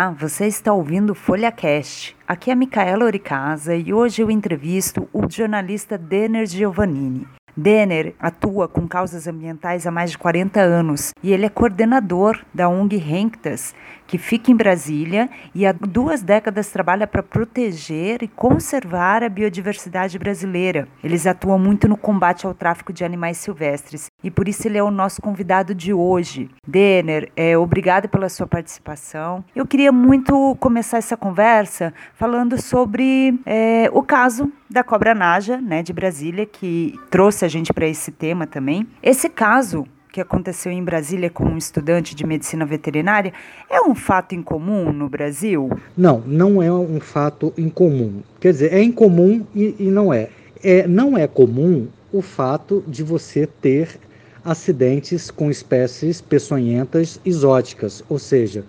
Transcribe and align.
Olá, 0.00 0.16
você 0.18 0.46
está 0.46 0.72
ouvindo 0.72 1.14
Folha 1.14 1.52
Cast. 1.52 2.16
Aqui 2.26 2.50
é 2.50 2.54
Micaela 2.54 3.04
Oricasa 3.04 3.76
e 3.76 3.92
hoje 3.92 4.22
eu 4.22 4.30
entrevisto 4.30 5.06
o 5.12 5.30
jornalista 5.30 5.98
Denner 5.98 6.46
Giovannini. 6.46 7.28
Denner 7.54 8.14
atua 8.18 8.66
com 8.66 8.88
causas 8.88 9.26
ambientais 9.26 9.86
há 9.86 9.90
mais 9.90 10.12
de 10.12 10.16
40 10.16 10.58
anos 10.58 11.10
e 11.22 11.34
ele 11.34 11.44
é 11.44 11.50
coordenador 11.50 12.42
da 12.54 12.66
ONG 12.66 12.96
Renctas, 12.96 13.74
que 14.10 14.18
fica 14.18 14.50
em 14.50 14.56
Brasília 14.56 15.30
e 15.54 15.64
há 15.64 15.70
duas 15.70 16.20
décadas 16.20 16.72
trabalha 16.72 17.06
para 17.06 17.22
proteger 17.22 18.24
e 18.24 18.26
conservar 18.26 19.22
a 19.22 19.28
biodiversidade 19.28 20.18
brasileira. 20.18 20.88
Eles 21.04 21.28
atuam 21.28 21.60
muito 21.60 21.86
no 21.86 21.96
combate 21.96 22.44
ao 22.44 22.52
tráfico 22.52 22.92
de 22.92 23.04
animais 23.04 23.36
silvestres 23.36 24.06
e 24.20 24.28
por 24.28 24.48
isso 24.48 24.66
ele 24.66 24.76
é 24.76 24.82
o 24.82 24.90
nosso 24.90 25.22
convidado 25.22 25.72
de 25.76 25.94
hoje. 25.94 26.50
Denner, 26.66 27.30
é, 27.36 27.56
obrigado 27.56 28.08
pela 28.08 28.28
sua 28.28 28.48
participação. 28.48 29.44
Eu 29.54 29.64
queria 29.64 29.92
muito 29.92 30.56
começar 30.58 30.98
essa 30.98 31.16
conversa 31.16 31.94
falando 32.14 32.60
sobre 32.60 33.38
é, 33.46 33.88
o 33.92 34.02
caso 34.02 34.52
da 34.68 34.82
cobra 34.82 35.14
Naja, 35.14 35.60
né, 35.60 35.84
de 35.84 35.92
Brasília, 35.92 36.46
que 36.46 36.98
trouxe 37.10 37.44
a 37.44 37.48
gente 37.48 37.72
para 37.72 37.86
esse 37.86 38.10
tema 38.10 38.44
também. 38.44 38.88
Esse 39.00 39.28
caso 39.28 39.86
que 40.12 40.20
aconteceu 40.20 40.72
em 40.72 40.82
Brasília 40.82 41.30
com 41.30 41.44
um 41.44 41.56
estudante 41.56 42.14
de 42.14 42.26
medicina 42.26 42.66
veterinária 42.66 43.32
é 43.68 43.80
um 43.80 43.94
fato 43.94 44.34
incomum 44.34 44.92
no 44.92 45.08
Brasil? 45.08 45.70
Não, 45.96 46.20
não 46.26 46.62
é 46.62 46.72
um 46.72 47.00
fato 47.00 47.52
incomum. 47.56 48.22
Quer 48.40 48.52
dizer, 48.52 48.72
é 48.72 48.82
incomum 48.82 49.46
e, 49.54 49.76
e 49.78 49.90
não 49.90 50.12
é. 50.12 50.28
é. 50.62 50.86
Não 50.86 51.16
é 51.16 51.26
comum 51.26 51.86
o 52.12 52.20
fato 52.20 52.82
de 52.86 53.02
você 53.02 53.46
ter 53.46 53.98
acidentes 54.44 55.30
com 55.30 55.50
espécies 55.50 56.20
peçonhentas 56.20 57.20
exóticas, 57.24 58.02
ou 58.08 58.18
seja, 58.18 58.64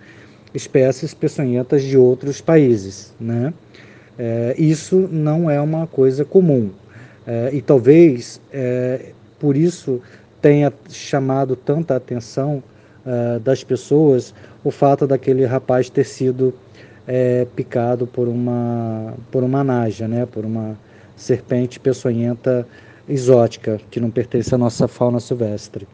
espécies 0.54 1.14
peçonhentas 1.14 1.82
de 1.82 1.96
outros 1.96 2.40
países. 2.40 3.12
Né? 3.18 3.52
É, 4.18 4.54
isso 4.58 5.08
não 5.10 5.50
é 5.50 5.60
uma 5.60 5.86
coisa 5.86 6.24
comum. 6.24 6.70
É, 7.26 7.50
e 7.52 7.62
talvez 7.62 8.40
é, 8.52 9.12
por 9.38 9.56
isso 9.56 10.00
tenha 10.42 10.72
chamado 10.90 11.56
tanta 11.56 11.96
atenção 11.96 12.62
uh, 13.06 13.38
das 13.40 13.64
pessoas 13.64 14.34
o 14.64 14.70
fato 14.70 15.06
daquele 15.06 15.46
rapaz 15.46 15.88
ter 15.88 16.04
sido 16.04 16.52
é, 17.06 17.46
picado 17.56 18.06
por 18.06 18.28
uma, 18.28 19.14
por 19.30 19.42
uma 19.42 19.64
naja, 19.64 20.06
né, 20.06 20.26
por 20.26 20.44
uma 20.44 20.76
serpente 21.16 21.80
peçonhenta 21.80 22.66
exótica, 23.08 23.80
que 23.90 23.98
não 23.98 24.10
pertence 24.10 24.54
à 24.54 24.58
nossa 24.58 24.86
fauna 24.86 25.20
silvestre. 25.20 25.86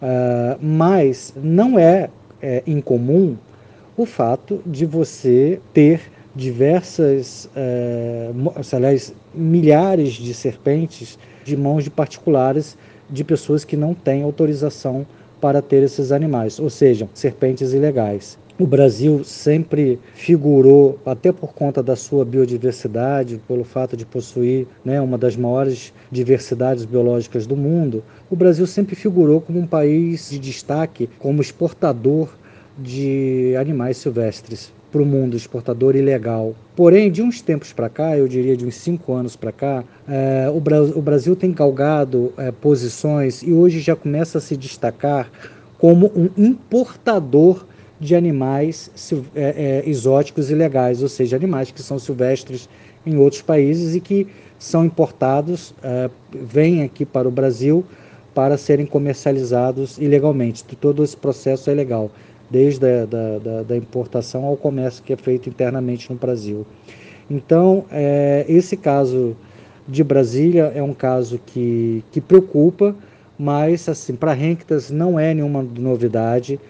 Uh, 0.00 0.58
mas 0.60 1.32
não 1.36 1.78
é, 1.78 2.10
é, 2.40 2.62
incomum 2.66 3.36
o 3.96 4.04
fato 4.04 4.60
de 4.66 4.84
você 4.84 5.60
ter 5.72 6.00
diversas, 6.34 7.48
é, 7.54 8.30
aliás, 8.72 9.14
milhares 9.32 10.14
de 10.14 10.34
serpentes 10.34 11.18
de 11.44 11.56
mãos 11.56 11.84
de 11.84 11.90
particulares 11.90 12.76
de 13.12 13.22
pessoas 13.22 13.64
que 13.64 13.76
não 13.76 13.94
têm 13.94 14.22
autorização 14.22 15.06
para 15.40 15.60
ter 15.60 15.82
esses 15.82 16.10
animais, 16.10 16.58
ou 16.58 16.70
seja, 16.70 17.08
serpentes 17.12 17.72
ilegais. 17.72 18.38
O 18.58 18.66
Brasil 18.66 19.24
sempre 19.24 19.98
figurou, 20.14 20.98
até 21.04 21.32
por 21.32 21.52
conta 21.52 21.82
da 21.82 21.96
sua 21.96 22.24
biodiversidade, 22.24 23.40
pelo 23.48 23.64
fato 23.64 23.96
de 23.96 24.06
possuir 24.06 24.66
né, 24.84 25.00
uma 25.00 25.18
das 25.18 25.36
maiores 25.36 25.92
diversidades 26.10 26.84
biológicas 26.84 27.46
do 27.46 27.56
mundo, 27.56 28.02
o 28.30 28.36
Brasil 28.36 28.66
sempre 28.66 28.94
figurou 28.94 29.40
como 29.40 29.58
um 29.58 29.66
país 29.66 30.30
de 30.30 30.38
destaque 30.38 31.08
como 31.18 31.42
exportador 31.42 32.28
de 32.78 33.54
animais 33.56 33.96
silvestres 33.96 34.72
para 34.92 35.02
o 35.02 35.06
mundo 35.06 35.34
exportador 35.34 35.96
ilegal. 35.96 36.54
Porém, 36.76 37.10
de 37.10 37.22
uns 37.22 37.40
tempos 37.40 37.72
para 37.72 37.88
cá, 37.88 38.16
eu 38.16 38.28
diria 38.28 38.54
de 38.54 38.66
uns 38.66 38.74
cinco 38.74 39.14
anos 39.14 39.34
para 39.34 39.50
cá, 39.50 39.82
é, 40.06 40.50
o, 40.54 40.60
Bra 40.60 40.82
o, 40.82 41.00
Brasil 41.00 41.34
tem 41.34 41.50
galgado 41.50 42.32
é, 42.36 42.52
posições 42.52 43.42
e 43.42 43.52
hoje 43.52 43.80
já 43.80 43.96
começa 43.96 44.36
a 44.36 44.40
se 44.40 44.54
destacar 44.54 45.30
como 45.78 46.12
um 46.14 46.28
importador 46.36 47.64
de 47.98 48.14
animais 48.14 48.90
é, 49.34 49.82
exóticos 49.86 50.50
ilegais, 50.50 51.02
ou 51.02 51.08
seja, 51.08 51.36
animais 51.36 51.70
que 51.70 51.82
são 51.82 51.98
silvestres 51.98 52.68
em 53.06 53.16
outros 53.16 53.40
países 53.40 53.94
e 53.94 54.00
que 54.00 54.26
são 54.58 54.84
importados, 54.84 55.74
vêm 56.32 56.84
aqui 56.84 57.04
para 57.04 57.26
o 57.26 57.32
Brasil 57.32 57.84
para 58.32 58.56
serem 58.56 58.86
comercializados 58.86 59.98
ilegalmente. 59.98 60.64
Todo 60.80 61.02
esse 61.02 61.16
processo 61.16 61.68
é 61.68 61.74
legal 61.74 62.12
desde 62.52 62.84
a 62.84 63.06
da, 63.06 63.38
da, 63.38 63.62
da, 63.62 63.76
importação 63.76 64.44
ao 64.44 64.58
comércio 64.58 65.02
que 65.02 65.14
é 65.14 65.16
feito 65.16 65.48
internamente 65.48 66.12
no 66.12 66.18
Brasil. 66.18 66.66
Então, 67.30 67.86
é, 67.90 68.44
esse 68.46 68.76
caso 68.76 69.34
de 69.88 70.04
Brasília 70.04 70.70
é 70.74 70.82
um 70.82 70.92
caso 70.92 71.40
que, 71.46 72.04
que 72.12 72.20
preocupa, 72.20 72.94
mas 73.38 73.88
assim, 73.88 74.14
para 74.14 74.34
Renctas 74.34 74.90
não 74.90 75.18
é 75.18 75.32
nenhuma 75.32 75.62
novidade. 75.62 76.60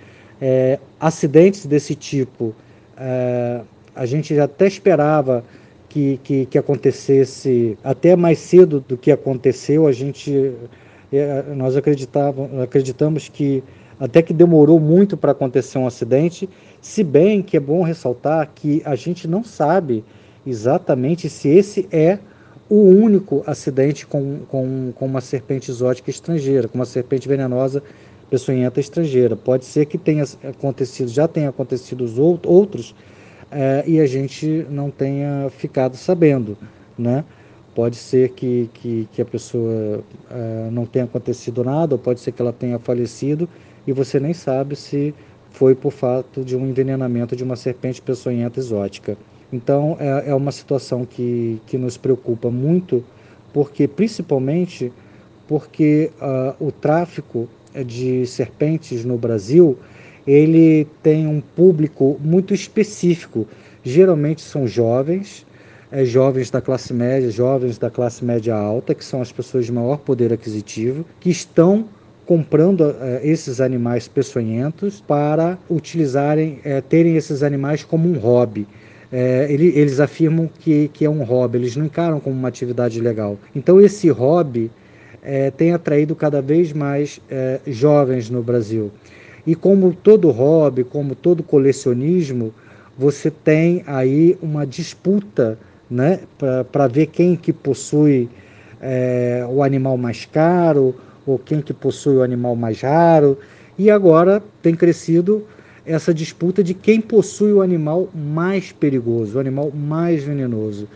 É, 0.40 0.78
acidentes 1.00 1.66
desse 1.66 1.96
tipo, 1.96 2.54
é, 2.96 3.60
a 3.94 4.06
gente 4.06 4.36
já 4.36 4.44
até 4.44 4.68
esperava 4.68 5.44
que, 5.88 6.20
que, 6.22 6.46
que, 6.46 6.58
acontecesse 6.58 7.76
até 7.82 8.14
mais 8.14 8.38
cedo 8.38 8.82
do 8.86 8.96
que 8.96 9.10
aconteceu. 9.10 9.86
A 9.86 9.92
gente, 9.92 10.52
é, 11.12 11.42
nós 11.54 11.74
acreditamos 11.76 13.28
que 13.28 13.62
até 14.02 14.20
que 14.20 14.32
demorou 14.32 14.80
muito 14.80 15.16
para 15.16 15.30
acontecer 15.30 15.78
um 15.78 15.86
acidente, 15.86 16.50
se 16.80 17.04
bem 17.04 17.40
que 17.40 17.56
é 17.56 17.60
bom 17.60 17.82
ressaltar 17.82 18.50
que 18.52 18.82
a 18.84 18.96
gente 18.96 19.28
não 19.28 19.44
sabe 19.44 20.04
exatamente 20.44 21.28
se 21.28 21.48
esse 21.48 21.86
é 21.92 22.18
o 22.68 22.80
único 22.80 23.44
acidente 23.46 24.04
com, 24.04 24.40
com, 24.48 24.92
com 24.92 25.06
uma 25.06 25.20
serpente 25.20 25.70
exótica 25.70 26.10
estrangeira, 26.10 26.66
com 26.66 26.78
uma 26.78 26.84
serpente 26.84 27.28
venenosa 27.28 27.80
peçonhenta 28.28 28.80
estrangeira. 28.80 29.36
Pode 29.36 29.64
ser 29.64 29.86
que 29.86 29.96
tenha 29.96 30.24
acontecido, 30.48 31.08
já 31.08 31.28
tenha 31.28 31.50
acontecido 31.50 32.02
os 32.02 32.18
outros 32.18 32.96
é, 33.52 33.84
e 33.86 34.00
a 34.00 34.06
gente 34.06 34.66
não 34.68 34.90
tenha 34.90 35.48
ficado 35.50 35.96
sabendo, 35.96 36.58
né? 36.98 37.24
Pode 37.72 37.94
ser 37.94 38.30
que, 38.30 38.68
que, 38.74 39.08
que 39.12 39.22
a 39.22 39.24
pessoa 39.24 40.02
é, 40.28 40.68
não 40.72 40.86
tenha 40.86 41.04
acontecido 41.04 41.62
nada, 41.62 41.94
ou 41.94 41.98
pode 42.00 42.18
ser 42.18 42.32
que 42.32 42.42
ela 42.42 42.52
tenha 42.52 42.80
falecido 42.80 43.48
e 43.86 43.92
você 43.92 44.20
nem 44.20 44.32
sabe 44.32 44.76
se 44.76 45.14
foi 45.50 45.74
por 45.74 45.92
fato 45.92 46.44
de 46.44 46.56
um 46.56 46.66
envenenamento 46.66 47.36
de 47.36 47.44
uma 47.44 47.56
serpente 47.56 48.00
peçonhenta 48.00 48.58
exótica. 48.58 49.16
Então 49.52 49.96
é, 50.00 50.30
é 50.30 50.34
uma 50.34 50.50
situação 50.50 51.04
que, 51.04 51.60
que 51.66 51.76
nos 51.76 51.96
preocupa 51.96 52.50
muito, 52.50 53.04
porque 53.52 53.86
principalmente 53.86 54.92
porque 55.46 56.10
uh, 56.20 56.66
o 56.66 56.72
tráfico 56.72 57.48
de 57.84 58.26
serpentes 58.26 59.04
no 59.04 59.18
Brasil 59.18 59.76
ele 60.26 60.86
tem 61.02 61.26
um 61.26 61.40
público 61.40 62.18
muito 62.22 62.54
específico. 62.54 63.46
Geralmente 63.82 64.40
são 64.40 64.66
jovens, 64.66 65.44
é, 65.90 66.04
jovens 66.04 66.50
da 66.50 66.60
classe 66.60 66.94
média, 66.94 67.30
jovens 67.30 67.76
da 67.76 67.90
classe 67.90 68.24
média 68.24 68.54
alta, 68.54 68.94
que 68.94 69.04
são 69.04 69.20
as 69.20 69.32
pessoas 69.32 69.66
de 69.66 69.72
maior 69.72 69.98
poder 69.98 70.32
aquisitivo, 70.32 71.04
que 71.20 71.28
estão 71.28 71.86
comprando 72.26 72.82
uh, 72.82 72.94
esses 73.22 73.60
animais 73.60 74.08
peçonhentos 74.08 75.00
para 75.00 75.58
utilizarem, 75.68 76.60
uh, 76.64 76.82
terem 76.88 77.16
esses 77.16 77.42
animais 77.42 77.84
como 77.84 78.08
um 78.08 78.18
hobby. 78.18 78.62
Uh, 79.12 79.16
ele, 79.48 79.68
eles 79.76 80.00
afirmam 80.00 80.48
que, 80.60 80.88
que 80.88 81.04
é 81.04 81.10
um 81.10 81.22
hobby, 81.22 81.58
eles 81.58 81.76
não 81.76 81.86
encaram 81.86 82.20
como 82.20 82.36
uma 82.36 82.48
atividade 82.48 83.00
legal. 83.00 83.38
Então, 83.54 83.80
esse 83.80 84.08
hobby 84.08 84.70
tem 85.56 85.72
atraído 85.72 86.16
cada 86.16 86.42
vez 86.42 86.72
mais 86.72 87.20
jovens 87.64 88.28
no 88.28 88.42
Brasil. 88.42 88.90
E 89.46 89.54
como 89.54 89.92
todo 89.92 90.28
hobby, 90.32 90.82
como 90.82 91.14
todo 91.14 91.44
colecionismo, 91.44 92.52
você 92.98 93.30
tem 93.30 93.84
aí 93.86 94.36
uma 94.42 94.66
disputa 94.66 95.56
né, 95.88 96.22
para 96.72 96.88
ver 96.88 97.06
quem 97.06 97.36
que 97.36 97.52
possui 97.52 98.28
o 99.48 99.62
animal 99.62 99.96
mais 99.96 100.24
caro 100.24 100.92
ou 101.26 101.38
quem 101.38 101.60
que 101.60 101.72
possui 101.72 102.16
o 102.16 102.22
animal 102.22 102.56
mais 102.56 102.80
raro. 102.80 103.38
E 103.78 103.90
agora 103.90 104.42
tem 104.60 104.74
crescido 104.74 105.46
essa 105.84 106.12
disputa 106.14 106.62
de 106.62 106.74
quem 106.74 107.00
possui 107.00 107.52
o 107.52 107.62
animal 107.62 108.08
mais 108.14 108.70
perigoso, 108.72 109.36
o 109.36 109.40
animal 109.40 109.70
mais 109.72 110.22
venenoso. 110.22 110.88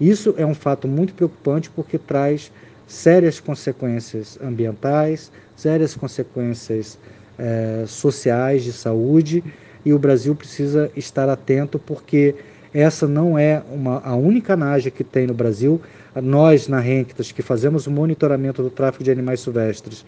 Isso 0.00 0.34
é 0.36 0.44
um 0.44 0.54
fato 0.54 0.86
muito 0.86 1.14
preocupante 1.14 1.70
porque 1.70 1.98
traz 1.98 2.50
sérias 2.86 3.40
consequências 3.40 4.38
ambientais, 4.42 5.30
sérias 5.56 5.94
consequências 5.94 6.98
eh, 7.38 7.84
sociais 7.86 8.64
de 8.64 8.72
saúde 8.72 9.42
e 9.84 9.92
o 9.92 9.98
Brasil 9.98 10.34
precisa 10.34 10.90
estar 10.96 11.28
atento 11.28 11.78
porque 11.78 12.34
essa 12.74 13.06
não 13.06 13.38
é 13.38 13.62
uma, 13.70 14.00
a 14.00 14.16
única 14.16 14.56
naja 14.56 14.90
que 14.90 15.04
tem 15.04 15.28
no 15.28 15.32
Brasil. 15.32 15.80
Nós 16.20 16.66
na 16.66 16.80
Renctas, 16.80 17.30
que 17.30 17.40
fazemos 17.40 17.86
o 17.86 17.90
monitoramento 17.90 18.62
do 18.62 18.70
tráfico 18.70 19.04
de 19.04 19.12
animais 19.12 19.40
silvestres, 19.40 20.04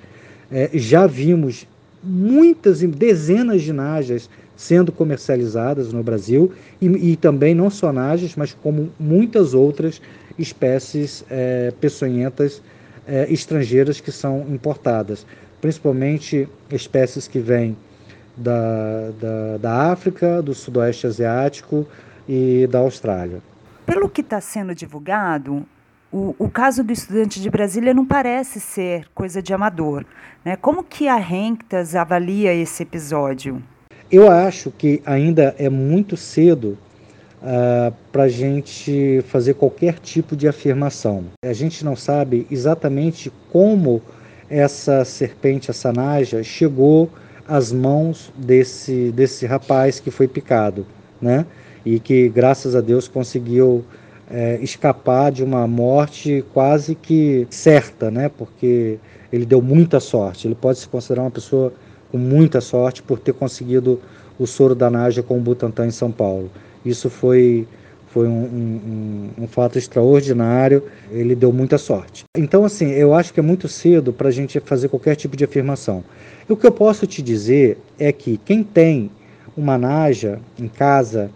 é, 0.51 0.69
já 0.75 1.07
vimos 1.07 1.67
muitas, 2.03 2.81
dezenas 2.81 3.63
de 3.63 3.73
najas 3.73 4.29
sendo 4.57 4.91
comercializadas 4.91 5.93
no 5.93 6.03
Brasil 6.03 6.53
e, 6.81 6.87
e 7.13 7.17
também 7.17 7.55
não 7.55 7.71
só 7.71 7.93
najas, 7.93 8.35
mas 8.37 8.53
como 8.53 8.91
muitas 8.99 9.55
outras 9.55 10.01
espécies 10.39 11.25
é, 11.31 11.73
peçonhentas 11.81 12.61
é, 13.07 13.31
estrangeiras 13.33 14.01
que 14.01 14.11
são 14.11 14.47
importadas, 14.49 15.27
principalmente 15.61 16.49
espécies 16.71 17.29
que 17.29 17.39
vêm 17.39 17.77
da, 18.37 19.11
da, 19.21 19.57
da 19.59 19.93
África, 19.93 20.43
do 20.43 20.55
Sudoeste 20.55 21.07
Asiático 21.07 21.87
e 22.29 22.67
da 22.71 22.81
Austrália. 22.81 23.41
Pelo 23.85 24.09
que 24.09 24.21
está 24.21 24.41
sendo 24.41 24.75
divulgado, 24.75 25.65
o, 26.13 26.35
o, 26.39 26.49
caso 26.49 26.83
do 26.83 26.93
estudante 26.93 27.41
de 27.41 27.51
Brasília 27.51 27.93
não 27.93 28.07
parece 28.07 28.61
ser 28.61 29.07
coisa 29.15 29.43
de 29.43 29.53
amador. 29.53 30.05
Né? 30.45 30.57
Como 30.57 30.83
que 30.83 31.09
a 31.09 31.17
Renctas 31.17 31.95
avalia 31.95 32.55
esse 32.55 32.83
episódio? 32.83 33.63
Eu 34.11 34.31
acho 34.31 34.71
que 34.71 35.03
ainda 35.05 35.55
é 35.59 35.69
muito 35.69 36.17
cedo 36.17 36.69
uh, 36.69 36.79
ah, 37.43 37.93
para 38.13 38.25
a 38.25 38.29
gente 38.29 39.23
fazer 39.29 39.55
qualquer 39.55 39.99
tipo 39.99 40.37
de 40.37 40.47
afirmação. 40.47 41.27
A 41.45 41.53
gente 41.53 41.85
não 41.85 41.97
sabe 41.97 42.47
exatamente 42.51 43.33
como 43.51 44.01
essa 44.49 45.05
serpente, 45.05 45.71
essa 45.71 45.93
naja, 45.93 46.43
chegou 46.43 47.11
às 47.49 47.73
mãos 47.73 48.33
desse, 48.37 49.11
desse 49.13 49.45
rapaz 49.45 50.01
que 50.01 50.11
foi 50.11 50.29
picado, 50.29 50.87
né? 51.21 51.47
E 51.87 52.01
que, 52.01 52.29
graças 52.29 52.75
a 52.75 52.81
Deus, 52.81 53.07
conseguiu 53.07 53.85
é, 54.29 54.59
escapar 54.61 55.31
de 55.31 55.45
uma 55.45 55.69
morte 55.69 56.45
quase 56.53 56.97
que 56.97 57.47
certa, 57.49 58.11
né? 58.11 58.29
Porque 58.29 58.99
ele 59.33 59.47
deu 59.47 59.63
muita 59.63 60.01
sorte. 60.01 60.49
Ele 60.49 60.57
pode 60.57 60.81
se 60.81 60.89
considerar 60.89 61.23
uma 61.23 61.31
pessoa 61.31 61.73
com 62.11 62.19
muita 62.19 62.61
sorte 62.61 63.05
por 63.05 63.21
ter 63.21 63.35
conseguido 63.35 64.01
o 64.37 64.49
soro 64.49 64.75
da 64.75 64.91
Naja 64.91 65.23
com 65.23 65.39
o 65.39 65.41
Butantan 65.41 65.87
em 65.87 65.93
São 65.93 66.11
Paulo. 66.11 66.51
Isso 66.85 67.09
foi, 67.09 67.69
foi 68.09 68.27
um, 68.27 69.31
um, 69.39 69.45
um, 69.45 69.47
fato 69.47 69.79
extraordinário, 69.79 70.83
ele 71.13 71.37
deu 71.37 71.53
muita 71.53 71.79
sorte. 71.79 72.25
Então, 72.37 72.65
assim, 72.65 72.91
eu 72.91 73.15
acho 73.15 73.33
que 73.33 73.39
é 73.39 73.43
muito 73.43 73.69
cedo 73.69 74.13
para 74.13 74.29
a 74.29 74.33
gente 74.33 74.59
fazer 74.59 74.89
qualquer 74.89 75.15
tipo 75.15 75.37
de 75.37 75.45
afirmação. 75.45 76.03
E 76.49 76.53
o 76.53 76.57
que 76.57 76.67
eu 76.67 76.73
posso 76.73 77.07
te 77.07 77.23
dizer 77.23 77.79
é 77.97 78.11
que 78.11 78.39
quem 78.39 78.65
tem 78.65 79.09
uma 79.57 79.79
Naja 79.79 80.41
em 80.59 80.69
casa 80.69 81.31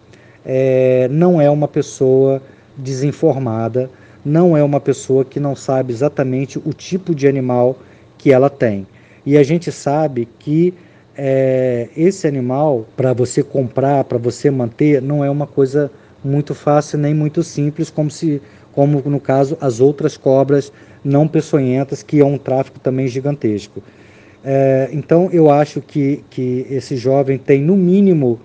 é, 0.45 1.09
não 1.11 1.41
é 1.41 1.51
uma 1.51 1.69
pessoa 1.69 2.43
desinformada, 2.77 3.91
não 4.25 4.57
é 4.57 4.63
uma 4.63 4.81
pessoa 4.81 5.25
que 5.25 5.41
não 5.41 5.57
sabe 5.57 5.93
exatamente 5.93 6.59
o 6.59 6.73
tipo 6.73 7.15
de 7.15 7.27
animal 7.27 7.79
que 8.19 8.33
ela 8.33 8.51
tem. 8.51 8.87
E 9.25 9.37
a 9.37 9.43
gente 9.43 9.71
sabe 9.71 10.29
que 10.39 10.75
é, 11.17 11.89
esse 11.97 12.27
animal, 12.27 12.87
para 12.97 13.13
você 13.13 13.43
comprar, 13.43 14.05
para 14.05 14.19
você 14.19 14.51
manter, 14.51 15.03
não 15.03 15.25
é 15.25 15.31
uma 15.31 15.47
coisa 15.47 15.91
muito 16.25 16.55
fácil 16.55 16.99
nem 16.99 17.15
muito 17.15 17.43
simples, 17.43 17.91
como, 17.91 18.11
se, 18.11 18.41
como 18.73 19.03
no 19.05 19.21
caso 19.21 19.57
as 19.61 19.81
outras 19.81 20.17
cobras 20.17 20.73
não 21.03 21.27
peçonhentas, 21.27 22.03
que 22.03 22.21
é 22.21 22.25
um 22.25 22.39
tráfico 22.39 22.79
também 22.79 23.09
gigantesco. 23.09 23.83
É, 24.45 24.89
então 24.93 25.29
eu 25.33 25.51
acho 25.51 25.81
que, 25.81 26.25
que 26.31 26.67
esse 26.71 26.97
jovem 26.97 27.37
tem, 27.39 27.61
no 27.61 27.77
mínimo, 27.77 28.41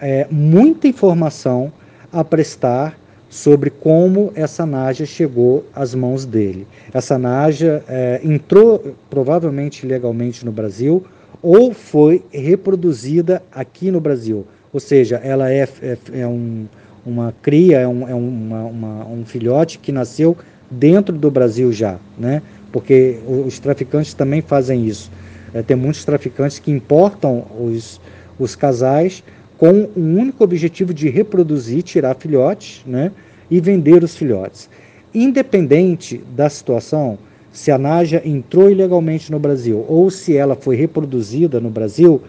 é, 0.00 0.26
muita 0.30 0.88
informação 0.88 1.72
a 2.12 2.22
prestar 2.24 2.98
sobre 3.28 3.70
como 3.70 4.32
essa 4.34 4.64
naja 4.64 5.04
chegou 5.04 5.64
às 5.74 5.94
mãos 5.94 6.24
dele. 6.24 6.66
Essa 6.92 7.18
naja 7.18 7.82
é, 7.88 8.20
entrou 8.24 8.94
provavelmente 9.10 9.86
legalmente 9.86 10.44
no 10.44 10.52
Brasil 10.52 11.04
ou 11.42 11.74
foi 11.74 12.24
reproduzida 12.32 13.42
aqui 13.52 13.90
no 13.90 14.00
Brasil. 14.00 14.46
Ou 14.72 14.80
seja, 14.80 15.16
ela 15.16 15.50
é, 15.50 15.68
é, 15.82 15.98
é 16.14 16.26
um, 16.26 16.66
uma 17.04 17.34
cria, 17.42 17.80
é, 17.80 17.88
um, 17.88 18.08
é 18.08 18.14
uma, 18.14 18.64
uma, 18.64 19.06
um 19.06 19.24
filhote 19.24 19.78
que 19.78 19.92
nasceu 19.92 20.36
dentro 20.70 21.16
do 21.16 21.30
Brasil 21.30 21.72
já, 21.72 21.98
né? 22.18 22.42
porque 22.72 23.18
os 23.26 23.58
traficantes 23.58 24.12
também 24.12 24.42
fazem 24.42 24.86
isso. 24.86 25.10
É, 25.54 25.62
tem 25.62 25.76
muitos 25.76 26.04
traficantes 26.04 26.58
que 26.58 26.70
importam 26.70 27.46
os, 27.58 28.00
os 28.38 28.54
casais 28.54 29.22
com 29.58 29.88
o 29.96 30.00
único 30.00 30.44
objetivo 30.44 30.92
de 30.92 31.08
reproduzir, 31.08 31.82
tirar 31.82 32.14
filhotes, 32.16 32.82
né, 32.86 33.12
e 33.50 33.60
vender 33.60 34.02
os 34.02 34.16
filhotes. 34.16 34.68
Independente 35.14 36.18
da 36.34 36.48
situação, 36.48 37.18
se 37.52 37.70
a 37.70 37.78
Naja 37.78 38.20
entrou 38.24 38.70
ilegalmente 38.70 39.32
no 39.32 39.38
Brasil 39.38 39.84
ou 39.88 40.10
se 40.10 40.36
ela 40.36 40.54
foi 40.54 40.76
reproduzida 40.76 41.58
no 41.58 41.70
Brasil, 41.70 42.20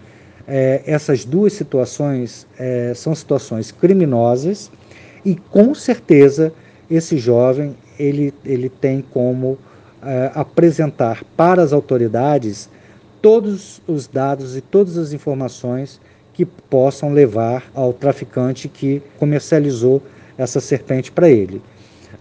é, 0.46 0.82
essas 0.86 1.24
duas 1.24 1.52
situações 1.52 2.46
é, 2.58 2.92
são 2.94 3.14
situações 3.14 3.70
criminosas 3.70 4.70
e 5.22 5.36
com 5.36 5.74
certeza 5.74 6.52
esse 6.90 7.18
jovem 7.18 7.76
ele, 7.98 8.32
ele 8.42 8.70
tem 8.70 9.04
como 9.10 9.58
é, 10.02 10.30
apresentar 10.34 11.22
para 11.36 11.60
as 11.60 11.74
autoridades 11.74 12.70
todos 13.20 13.82
os 13.86 14.06
dados 14.06 14.56
e 14.56 14.62
todas 14.62 14.96
as 14.96 15.12
informações 15.12 16.00
que 16.38 16.46
possam 16.46 17.12
levar 17.12 17.64
ao 17.74 17.92
traficante 17.92 18.68
que 18.68 19.02
comercializou 19.18 20.00
essa 20.38 20.60
serpente 20.60 21.10
para 21.10 21.28
ele. 21.28 21.60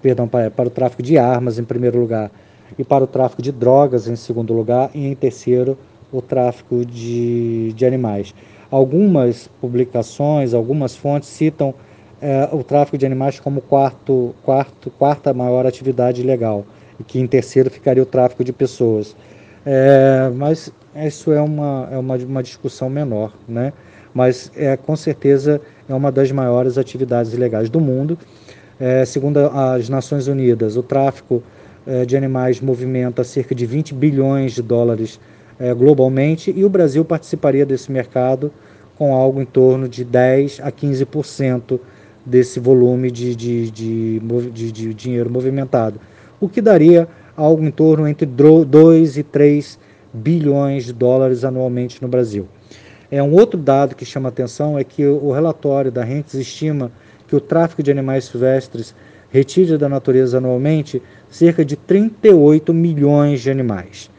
perdão, 0.00 0.26
para, 0.26 0.50
para 0.50 0.68
o 0.68 0.70
tráfico 0.70 1.02
de 1.02 1.18
armas 1.18 1.58
em 1.58 1.64
primeiro 1.64 2.00
lugar 2.00 2.30
e 2.78 2.82
para 2.82 3.04
o 3.04 3.06
tráfico 3.06 3.42
de 3.42 3.52
drogas 3.52 4.08
em 4.08 4.16
segundo 4.16 4.54
lugar 4.54 4.90
e 4.94 5.06
em 5.06 5.14
terceiro 5.14 5.76
o 6.10 6.22
tráfico 6.22 6.82
de, 6.82 7.74
de 7.74 7.84
animais. 7.84 8.34
Algumas 8.70 9.46
publicações, 9.60 10.54
algumas 10.54 10.96
fontes 10.96 11.28
citam 11.28 11.74
eh, 12.22 12.48
o 12.50 12.64
tráfico 12.64 12.96
de 12.96 13.04
animais 13.04 13.38
como 13.38 13.60
quarto, 13.60 14.34
quarto, 14.42 14.90
quarta 14.92 15.34
maior 15.34 15.66
atividade 15.66 16.22
ilegal 16.22 16.64
e 16.98 17.04
que 17.04 17.18
em 17.18 17.26
terceiro 17.26 17.70
ficaria 17.70 18.02
o 18.02 18.06
tráfico 18.06 18.42
de 18.42 18.52
pessoas. 18.52 19.16
É, 19.64 20.30
mas 20.34 20.72
isso 20.94 21.32
é 21.32 21.40
uma, 21.40 21.88
é 21.90 21.98
uma, 21.98 22.16
uma 22.16 22.42
discussão 22.42 22.88
menor, 22.88 23.32
né? 23.48 23.72
mas 24.16 24.50
é, 24.56 24.78
com 24.78 24.96
certeza 24.96 25.60
é 25.86 25.94
uma 25.94 26.10
das 26.10 26.32
maiores 26.32 26.78
atividades 26.78 27.34
ilegais 27.34 27.68
do 27.68 27.78
mundo. 27.78 28.18
É, 28.80 29.04
segundo 29.04 29.38
as 29.38 29.90
Nações 29.90 30.26
Unidas, 30.26 30.76
o 30.76 30.82
tráfico 30.82 31.42
é, 31.86 32.06
de 32.06 32.16
animais 32.16 32.60
movimenta 32.60 33.22
cerca 33.22 33.54
de 33.54 33.66
20 33.66 33.92
bilhões 33.92 34.52
de 34.52 34.62
dólares 34.62 35.20
é, 35.60 35.74
globalmente 35.74 36.52
e 36.56 36.64
o 36.64 36.68
Brasil 36.70 37.04
participaria 37.04 37.66
desse 37.66 37.92
mercado 37.92 38.50
com 38.96 39.14
algo 39.14 39.40
em 39.40 39.44
torno 39.44 39.86
de 39.86 40.02
10 40.02 40.60
a 40.62 40.72
15% 40.72 41.78
desse 42.24 42.58
volume 42.58 43.10
de, 43.10 43.36
de, 43.36 43.70
de, 43.70 44.20
de, 44.50 44.72
de 44.72 44.94
dinheiro 44.94 45.30
movimentado 45.30 46.00
o 46.40 46.48
que 46.48 46.60
daria 46.60 47.08
algo 47.36 47.64
em 47.64 47.70
torno 47.70 48.08
entre 48.08 48.26
2 48.26 49.18
e 49.18 49.22
3 49.22 49.78
bilhões 50.12 50.84
de 50.84 50.92
dólares 50.92 51.44
anualmente 51.44 52.00
no 52.00 52.08
Brasil. 52.08 52.48
É 53.10 53.22
um 53.22 53.32
outro 53.32 53.60
dado 53.60 53.94
que 53.94 54.04
chama 54.04 54.28
atenção 54.28 54.78
é 54.78 54.82
que 54.82 55.06
o 55.06 55.30
relatório 55.30 55.92
da 55.92 56.02
Rentes 56.02 56.34
estima 56.34 56.90
que 57.28 57.36
o 57.36 57.40
tráfico 57.40 57.82
de 57.82 57.90
animais 57.90 58.24
silvestres 58.24 58.94
retido 59.30 59.76
da 59.76 59.88
natureza 59.88 60.38
anualmente 60.38 61.02
cerca 61.30 61.64
de 61.64 61.76
38 61.76 62.72
milhões 62.72 63.40
de 63.40 63.50
animais. 63.50 64.10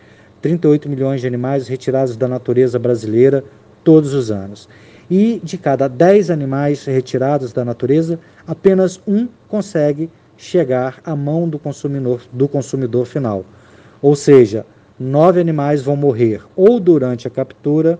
38 0.41 0.87
milhões 0.87 1.21
de 1.21 1.27
animais 1.27 1.67
retirados 1.67 2.15
da 2.15 2.27
natureza 2.27 2.77
brasileira 2.77 3.43
todos 3.83 4.13
os 4.13 4.29
anos. 4.29 4.69
E 5.09 5.41
de 5.43 5.57
cada 5.57 5.87
10 5.87 6.29
animais 6.29 6.85
retirados 6.85 7.53
da 7.53 7.63
natureza, 7.65 8.19
apenas 8.45 9.01
um 9.07 9.27
consegue 9.47 10.09
chegar 10.37 11.01
à 11.03 11.15
mão 11.15 11.49
do 11.49 11.57
consumidor, 11.57 12.21
do 12.31 12.47
consumidor 12.47 13.05
final. 13.05 13.43
Ou 14.01 14.15
seja, 14.15 14.65
nove 14.99 15.41
animais 15.41 15.81
vão 15.81 15.95
morrer 15.95 16.41
ou 16.55 16.79
durante 16.79 17.27
a 17.27 17.31
captura 17.31 17.99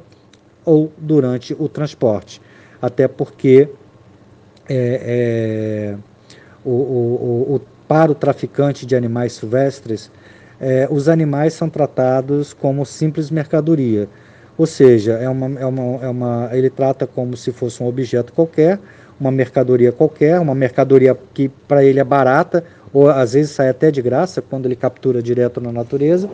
ou 0.63 0.91
durante 0.97 1.55
o 1.57 1.67
transporte. 1.67 2.41
Até 2.81 3.07
porque 3.07 3.69
é, 4.69 5.95
é, 5.95 5.97
o, 6.63 6.69
o, 6.69 7.55
o, 7.55 7.61
para 7.87 8.11
o 8.11 8.15
traficante 8.15 8.85
de 8.85 8.95
animais 8.95 9.33
silvestres, 9.33 10.11
é, 10.59 10.87
os 10.91 11.07
animais 11.07 11.53
são 11.53 11.69
tratados 11.69 12.53
como 12.53 12.85
simples 12.85 13.31
mercadoria. 13.31 14.07
Ou 14.57 14.65
seja, 14.65 15.13
é 15.13 15.29
uma, 15.29 15.59
é 15.59 15.65
uma, 15.65 16.05
é 16.05 16.09
uma, 16.09 16.49
ele 16.51 16.69
trata 16.69 17.05
como 17.05 17.37
se 17.37 17.51
fosse 17.51 17.81
um 17.81 17.87
objeto 17.87 18.33
qualquer, 18.33 18.79
uma 19.19 19.31
mercadoria 19.31 19.91
qualquer, 19.91 20.39
uma 20.39 20.55
mercadoria 20.55 21.17
que 21.33 21.49
para 21.49 21.83
ele 21.83 21.99
é 21.99 22.03
barata, 22.03 22.63
ou 22.93 23.09
às 23.09 23.33
vezes 23.33 23.51
sai 23.51 23.69
até 23.69 23.91
de 23.91 24.01
graça 24.01 24.41
quando 24.41 24.65
ele 24.65 24.75
captura 24.75 25.21
direto 25.21 25.59
na 25.59 25.71
natureza. 25.71 26.29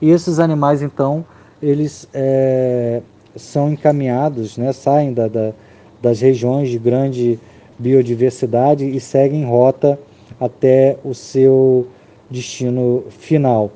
E 0.00 0.10
esses 0.10 0.38
animais, 0.38 0.82
então, 0.82 1.24
eles 1.62 2.08
é, 2.12 3.00
são 3.36 3.70
encaminhados, 3.70 4.56
né, 4.56 4.72
saem 4.72 5.12
da, 5.12 5.28
da, 5.28 5.52
das 6.00 6.20
regiões 6.20 6.68
de 6.68 6.78
grande 6.78 7.38
biodiversidade 7.78 8.84
e 8.84 9.00
seguem 9.00 9.44
rota 9.44 9.98
até 10.40 10.96
o 11.04 11.14
seu 11.14 11.86
destino 12.30 13.04
final. 13.10 13.70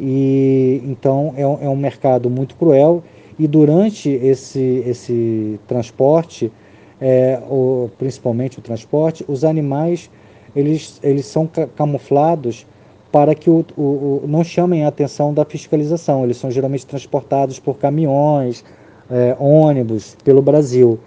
E 0.00 0.82
então 0.84 1.34
é 1.36 1.46
um, 1.46 1.58
é 1.62 1.68
um 1.68 1.76
mercado 1.76 2.28
muito 2.28 2.54
cruel 2.56 3.02
e 3.38 3.46
durante 3.46 4.08
esse, 4.08 4.82
esse 4.86 5.60
transporte, 5.68 6.50
é, 7.00 7.40
o, 7.48 7.90
principalmente 7.98 8.58
o 8.58 8.62
transporte, 8.62 9.24
os 9.28 9.44
animais 9.44 10.10
eles, 10.54 10.98
eles 11.02 11.26
são 11.26 11.48
camuflados 11.76 12.66
para 13.12 13.34
que 13.34 13.50
o, 13.50 13.64
o, 13.76 13.82
o, 13.82 14.24
não 14.26 14.42
chamem 14.42 14.84
a 14.84 14.88
atenção 14.88 15.32
da 15.32 15.44
fiscalização. 15.44 16.24
Eles 16.24 16.38
são 16.38 16.50
geralmente 16.50 16.86
transportados 16.86 17.58
por 17.58 17.76
caminhões, 17.76 18.64
é, 19.10 19.36
ônibus 19.38 20.16
pelo 20.24 20.40
Brasil. 20.40 20.98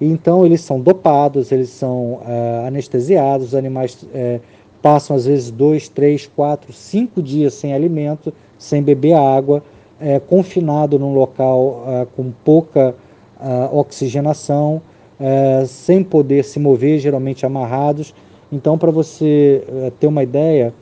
Então 0.00 0.46
eles 0.46 0.60
são 0.60 0.80
dopados, 0.80 1.50
eles 1.52 1.70
são 1.70 2.20
é, 2.26 2.66
anestesiados, 2.66 3.48
os 3.48 3.54
animais 3.54 4.06
é, 4.14 4.40
passam 4.80 5.14
às 5.16 5.26
vezes 5.26 5.50
dois, 5.50 5.88
três, 5.88 6.26
quatro, 6.26 6.72
cinco 6.72 7.22
dias 7.22 7.54
sem 7.54 7.74
alimento, 7.74 8.32
sem 8.58 8.82
beber 8.82 9.14
água, 9.14 9.62
é, 10.00 10.18
confinado 10.18 10.98
num 10.98 11.12
local 11.12 11.84
é, 11.86 12.06
com 12.16 12.32
pouca 12.44 12.94
é, 13.38 13.68
oxigenação, 13.72 14.80
é, 15.20 15.64
sem 15.66 16.02
poder 16.02 16.42
se 16.44 16.58
mover, 16.58 16.98
geralmente 16.98 17.44
amarrados. 17.44 18.14
Então, 18.50 18.78
para 18.78 18.90
você 18.90 19.62
é, 19.68 19.92
ter 20.00 20.06
uma 20.06 20.22
ideia, 20.22 20.72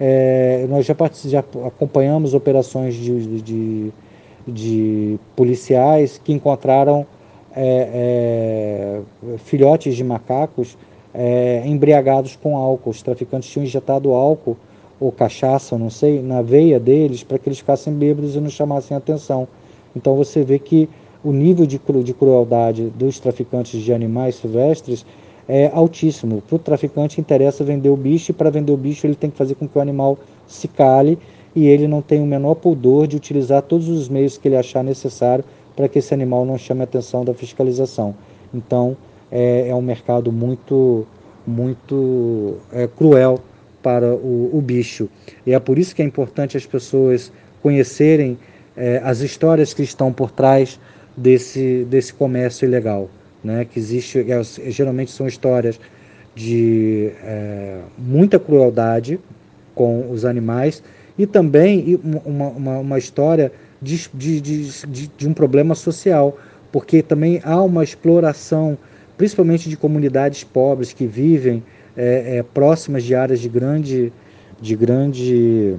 é, 0.00 0.66
nós 0.68 0.86
já, 0.86 0.96
já, 1.26 1.40
acompanhamos 1.66 2.32
operações 2.32 2.94
de, 2.94 3.42
de, 3.42 3.92
de 4.48 5.20
policiais 5.36 6.18
que 6.22 6.32
encontraram 6.32 7.06
filhotes 9.44 9.94
de 9.94 10.02
macacos 10.02 10.78
embriagados 11.66 12.34
com 12.34 12.56
álcool. 12.56 12.88
Os 12.88 13.02
traficantes 13.02 13.50
tinham 13.50 13.64
injetado 13.64 14.10
álcool 14.12 14.56
ou 14.98 15.12
cachaça, 15.12 15.76
não 15.76 15.90
sei, 15.90 16.22
na 16.22 16.40
veia 16.40 16.80
deles 16.80 17.22
para 17.22 17.38
que 17.38 17.50
eles 17.50 17.58
ficassem 17.58 17.92
bêbados 17.92 18.36
e 18.36 18.40
não 18.40 18.48
chamassem 18.48 18.96
atenção. 18.96 19.46
Então 19.94 20.16
você 20.16 20.42
vê 20.42 20.58
que 20.58 20.88
o 21.24 21.32
nível 21.32 21.66
de, 21.66 21.80
de 22.02 22.14
crueldade 22.14 22.92
dos 22.96 23.18
traficantes 23.18 23.80
de 23.80 23.92
animais 23.92 24.36
silvestres 24.36 25.04
é 25.48 25.70
altíssimo. 25.72 26.42
Para 26.42 26.56
o 26.56 26.58
traficante 26.58 27.20
interessa 27.20 27.64
vender 27.64 27.88
o 27.88 27.96
bicho 27.96 28.30
e 28.30 28.34
para 28.34 28.50
vender 28.50 28.72
o 28.72 28.76
bicho 28.76 29.06
ele 29.06 29.14
tem 29.14 29.30
que 29.30 29.36
fazer 29.36 29.54
com 29.54 29.68
que 29.68 29.76
o 29.76 29.80
animal 29.80 30.18
se 30.46 30.68
cale 30.68 31.18
e 31.54 31.66
ele 31.66 31.86
não 31.86 32.00
tem 32.00 32.20
o 32.20 32.26
menor 32.26 32.54
pudor 32.54 33.06
de 33.06 33.16
utilizar 33.16 33.62
todos 33.62 33.88
os 33.88 34.08
meios 34.08 34.38
que 34.38 34.48
ele 34.48 34.56
achar 34.56 34.82
necessário 34.82 35.44
para 35.76 35.88
que 35.88 35.98
esse 35.98 36.12
animal 36.14 36.44
não 36.44 36.58
chame 36.58 36.80
a 36.80 36.84
atenção 36.84 37.24
da 37.24 37.34
fiscalização. 37.34 38.14
Então 38.52 38.96
é, 39.30 39.68
é 39.68 39.74
um 39.74 39.82
mercado 39.82 40.32
muito, 40.32 41.06
muito 41.46 42.56
é, 42.72 42.86
cruel 42.86 43.40
para 43.82 44.14
o, 44.14 44.50
o 44.52 44.60
bicho. 44.60 45.08
E 45.46 45.52
é 45.52 45.58
por 45.58 45.78
isso 45.78 45.94
que 45.94 46.02
é 46.02 46.04
importante 46.04 46.56
as 46.56 46.66
pessoas 46.66 47.32
conhecerem 47.62 48.38
é, 48.76 49.00
as 49.04 49.20
histórias 49.20 49.74
que 49.74 49.82
estão 49.82 50.12
por 50.12 50.30
trás 50.30 50.78
desse, 51.16 51.86
desse 51.88 52.12
comércio 52.12 52.66
ilegal. 52.66 53.10
Né? 53.42 53.64
Que 53.64 53.78
existe, 53.78 54.18
é, 54.18 54.70
geralmente 54.70 55.10
são 55.10 55.26
histórias 55.26 55.78
de 56.34 57.10
é, 57.22 57.80
muita 57.98 58.38
crueldade 58.38 59.18
com 59.74 60.10
os 60.10 60.24
animais 60.24 60.82
e 61.18 61.26
também 61.26 62.00
uma, 62.24 62.48
uma, 62.48 62.78
uma 62.78 62.98
história 62.98 63.52
de, 63.80 64.08
de, 64.14 64.40
de, 64.40 65.06
de, 65.08 65.28
um 65.28 65.34
problema 65.34 65.74
social, 65.74 66.38
porque 66.70 67.02
também 67.02 67.40
há 67.44 67.60
uma 67.62 67.84
exploração, 67.84 68.78
principalmente 69.16 69.68
de 69.68 69.76
comunidades 69.76 70.44
pobres 70.44 70.92
que 70.92 71.06
vivem 71.06 71.62
é, 71.96 72.38
é, 72.38 72.42
próximas 72.42 73.02
de 73.02 73.14
áreas 73.14 73.40
de 73.40 73.48
grande, 73.48 74.12
de 74.60 74.76
grande 74.76 75.76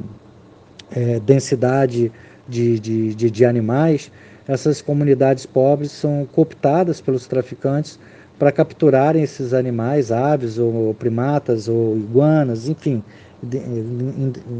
é, 0.91 1.19
densidade 1.19 2.11
de, 2.47 2.79
de, 2.79 3.15
de, 3.15 3.31
de 3.31 3.45
animais, 3.45 4.11
essas 4.47 4.81
comunidades 4.81 5.45
pobres 5.45 5.91
são 5.91 6.27
cooptadas 6.31 6.99
pelos 6.99 7.27
traficantes 7.27 7.99
para 8.37 8.51
capturarem 8.51 9.23
esses 9.23 9.53
animais, 9.53 10.11
aves 10.11 10.57
ou 10.57 10.93
primatas 10.95 11.67
ou 11.67 11.95
iguanas, 11.97 12.67
enfim, 12.67 13.03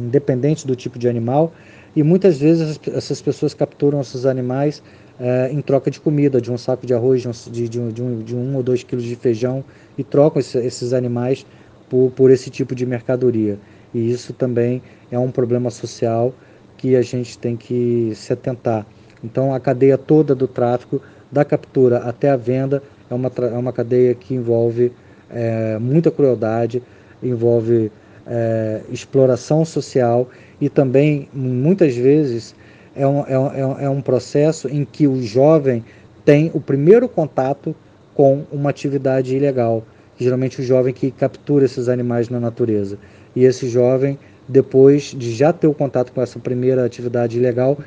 independente 0.05 0.65
do 0.65 0.75
tipo 0.75 0.97
de 0.97 1.07
animal. 1.09 1.51
E 1.95 2.01
muitas 2.01 2.39
vezes 2.39 2.79
essas 2.87 3.21
pessoas 3.21 3.53
capturam 3.53 4.01
esses 4.01 4.25
animais 4.25 4.81
é, 5.19 5.49
em 5.51 5.61
troca 5.61 5.91
de 5.91 5.99
comida, 5.99 6.41
de 6.41 6.51
um 6.51 6.57
saco 6.57 6.87
de 6.87 6.93
arroz, 6.93 7.21
de 7.21 7.27
um, 7.27 7.31
de, 7.31 7.69
de, 7.69 7.79
um, 7.79 8.19
de 8.23 8.35
um 8.35 8.55
ou 8.55 8.63
dois 8.63 8.83
quilos 8.83 9.03
de 9.03 9.15
feijão, 9.15 9.63
e 9.97 10.03
trocam 10.03 10.39
esse, 10.39 10.57
esses 10.57 10.93
animais 10.93 11.45
por, 11.89 12.11
por 12.11 12.31
esse 12.31 12.49
tipo 12.49 12.73
de 12.73 12.85
mercadoria. 12.85 13.59
E 13.93 14.11
isso 14.11 14.33
também 14.33 14.81
é 15.11 15.19
um 15.19 15.29
problema 15.29 15.69
social 15.69 16.33
que 16.77 16.95
a 16.95 17.01
gente 17.01 17.37
tem 17.37 17.55
que 17.55 18.11
se 18.15 18.33
atentar. 18.33 18.85
Então, 19.23 19.53
a 19.53 19.59
cadeia 19.59 19.97
toda 19.97 20.35
do 20.35 20.47
tráfico, 20.47 21.01
da 21.31 21.45
captura 21.45 21.99
até 21.99 22.29
a 22.29 22.35
venda, 22.35 22.83
é 23.09 23.13
uma, 23.13 23.31
é 23.37 23.57
uma 23.57 23.71
cadeia 23.71 24.13
que 24.13 24.33
envolve 24.33 24.91
é, 25.29 25.77
muita 25.79 26.11
crueldade, 26.11 26.83
envolve 27.21 27.91
é, 28.27 28.81
exploração 28.89 29.65
social 29.65 30.29
e 30.59 30.69
também, 30.69 31.27
muitas 31.33 31.95
vezes, 31.95 32.55
é 32.95 33.07
um, 33.07 33.25
é, 33.25 33.37
um, 33.39 33.79
é 33.79 33.89
um 33.89 34.01
processo 34.01 34.67
em 34.67 34.85
que 34.85 35.07
o 35.07 35.21
jovem 35.21 35.83
tem 36.23 36.51
o 36.53 36.61
primeiro 36.61 37.09
contato 37.09 37.75
com 38.13 38.43
uma 38.51 38.69
atividade 38.69 39.35
ilegal. 39.35 39.83
Geralmente 40.17 40.61
o 40.61 40.63
jovem 40.63 40.93
que 40.93 41.11
captura 41.11 41.65
esses 41.65 41.89
animais 41.89 42.29
na 42.29 42.39
natureza. 42.39 42.97
E 43.35 43.43
esse 43.43 43.67
jovem, 43.67 44.17
depois 44.47 45.15
de 45.17 45.33
já 45.33 45.51
ter 45.51 45.67
o 45.67 45.73
contato 45.73 46.13
com 46.13 46.21
essa 46.21 46.39
primeira 46.39 46.85
atividade 46.85 47.37
ilegal, 47.37 47.77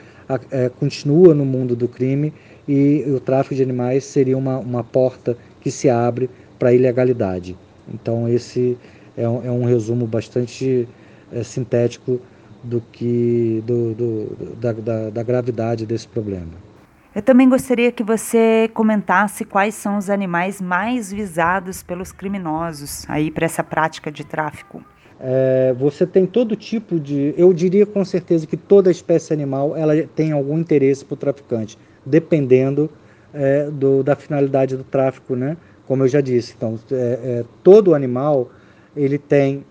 é, 0.50 0.68
continua 0.68 1.34
no 1.34 1.44
mundo 1.44 1.76
do 1.76 1.88
crime 1.88 2.32
e 2.66 3.04
o 3.06 3.20
tráfico 3.20 3.54
de 3.54 3.62
animais 3.62 4.04
seria 4.04 4.36
uma, 4.36 4.58
uma 4.58 4.82
porta 4.82 5.36
que 5.60 5.70
se 5.70 5.88
abre 5.88 6.28
para 6.58 6.70
a 6.70 6.72
ilegalidade. 6.72 7.56
Então 7.92 8.28
esse 8.28 8.76
é 9.16 9.28
um, 9.28 9.46
é 9.46 9.50
um 9.50 9.64
resumo 9.64 10.06
bastante 10.06 10.88
é, 11.32 11.42
sintético 11.42 12.20
do 12.62 12.80
que 12.80 13.62
do, 13.64 13.94
do 13.94 14.56
da, 14.56 14.72
da, 14.72 15.10
da 15.10 15.22
gravidade 15.22 15.86
desse 15.86 16.08
problema. 16.08 16.66
Eu 17.14 17.22
também 17.22 17.48
gostaria 17.48 17.90
que 17.90 18.04
você 18.04 18.70
comentasse 18.74 19.44
quais 19.44 19.74
são 19.74 19.96
os 19.96 20.10
animais 20.10 20.60
mais 20.60 21.10
visados 21.10 21.82
pelos 21.82 22.12
criminosos 22.12 23.06
aí 23.08 23.30
para 23.30 23.46
essa 23.46 23.64
prática 23.64 24.12
de 24.12 24.22
tráfico. 24.22 24.84
É, 25.18 25.74
você 25.78 26.06
tem 26.06 26.26
todo 26.26 26.54
tipo 26.54 27.00
de, 27.00 27.34
eu 27.38 27.52
diria 27.52 27.86
com 27.86 28.04
certeza 28.04 28.46
que 28.46 28.56
toda 28.56 28.90
espécie 28.90 29.32
animal 29.32 29.74
ela 29.74 29.94
tem 30.14 30.32
algum 30.32 30.58
interesse 30.58 31.04
para 31.04 31.14
o 31.14 31.16
traficante, 31.16 31.78
dependendo 32.04 32.90
é, 33.32 33.70
do, 33.70 34.02
da 34.02 34.14
finalidade 34.14 34.76
do 34.76 34.84
tráfico, 34.84 35.34
né? 35.34 35.56
Como 35.86 36.02
eu 36.02 36.08
já 36.08 36.20
disse, 36.20 36.54
então 36.56 36.78
é, 36.90 36.94
é 36.94 37.44
todo 37.62 37.94
animal 37.94 38.50
ele 38.94 39.18
tem 39.18 39.64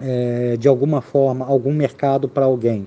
é, 0.00 0.56
de 0.56 0.68
alguma 0.68 1.00
forma 1.00 1.44
algum 1.46 1.72
mercado 1.72 2.28
para 2.28 2.44
alguém. 2.44 2.86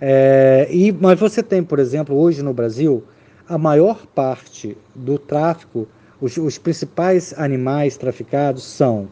É, 0.00 0.66
e, 0.70 0.92
mas 0.92 1.18
você 1.18 1.42
tem, 1.42 1.62
por 1.62 1.78
exemplo, 1.78 2.16
hoje 2.16 2.42
no 2.42 2.52
Brasil, 2.52 3.02
a 3.48 3.56
maior 3.56 4.06
parte 4.06 4.76
do 4.94 5.18
tráfico, 5.18 5.86
os, 6.20 6.36
os 6.36 6.58
principais 6.58 7.34
animais 7.36 7.96
traficados 7.96 8.64
são 8.64 9.08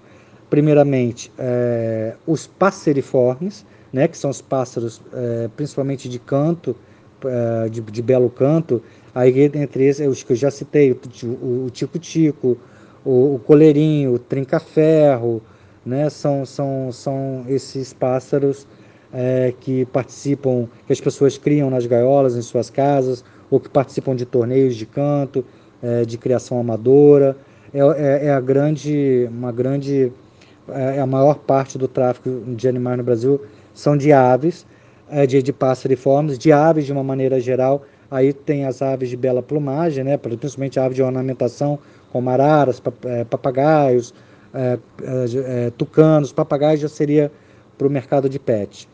primeiramente, 0.50 1.32
é, 1.38 2.14
os 2.26 2.46
passeriformes, 2.46 3.64
né, 3.92 4.08
que 4.08 4.16
são 4.16 4.30
os 4.30 4.40
pássaros 4.40 5.00
é, 5.12 5.48
principalmente 5.56 6.08
de 6.08 6.18
canto, 6.18 6.76
é, 7.24 7.68
de, 7.68 7.80
de, 7.80 8.02
belo 8.02 8.28
canto, 8.28 8.82
aí 9.14 9.50
entre 9.54 9.84
esses, 9.84 10.06
os 10.06 10.22
que 10.22 10.32
eu 10.32 10.36
já 10.36 10.50
citei, 10.50 10.92
o 10.92 11.70
tico-tico, 11.70 12.58
o, 13.04 13.34
o, 13.34 13.38
coleirinho, 13.38 14.14
o 14.14 14.18
trinca-ferro, 14.18 15.42
né, 15.84 16.10
são, 16.10 16.44
são, 16.44 16.90
são 16.92 17.44
esses 17.48 17.92
pássaros 17.92 18.66
é, 19.12 19.54
que 19.60 19.84
participam, 19.86 20.66
que 20.86 20.92
as 20.92 21.00
pessoas 21.00 21.38
criam 21.38 21.70
nas 21.70 21.86
gaiolas 21.86 22.36
em 22.36 22.42
suas 22.42 22.68
casas, 22.68 23.24
ou 23.50 23.60
que 23.60 23.68
participam 23.68 24.16
de 24.16 24.26
torneios 24.26 24.74
de 24.74 24.86
canto, 24.86 25.44
é, 25.82 26.04
de 26.04 26.18
criação 26.18 26.58
amadora. 26.58 27.36
É, 27.72 27.78
é, 27.78 28.26
é, 28.26 28.30
a 28.32 28.40
grande, 28.40 29.28
uma 29.30 29.52
grande, 29.52 30.04
é, 30.04 30.06
é 30.06 30.10
a 30.68 31.06
maior 31.06 31.38
parte 31.38 31.76
do 31.76 31.86
tráfico 31.86 32.30
de 32.54 32.68
animais 32.68 32.98
no 32.98 33.04
Brasil 33.04 33.40
são 33.72 33.96
de 33.96 34.12
aves, 34.12 34.66
é, 35.10 35.26
de, 35.26 35.42
de 35.42 35.52
passeriformes, 35.52 36.38
de 36.38 36.52
aves 36.52 36.86
de 36.86 36.92
uma 36.92 37.02
maneira 37.02 37.38
geral. 37.40 37.84
Aí 38.10 38.32
tem 38.32 38.64
as 38.64 38.80
aves 38.80 39.08
de 39.08 39.16
bela 39.16 39.42
plumagem, 39.42 40.04
né, 40.04 40.16
principalmente 40.16 40.78
aves 40.78 40.96
de 40.96 41.02
ornamentação, 41.02 41.78
como 42.12 42.30
araras, 42.30 42.80
papagaios, 43.28 44.14
tucanos. 45.76 46.32
Papagaios 46.32 46.80
já 46.80 46.88
seria 46.88 47.32
para 47.76 47.86
o 47.86 47.90
mercado 47.90 48.28
de 48.28 48.38
pet. 48.38 48.88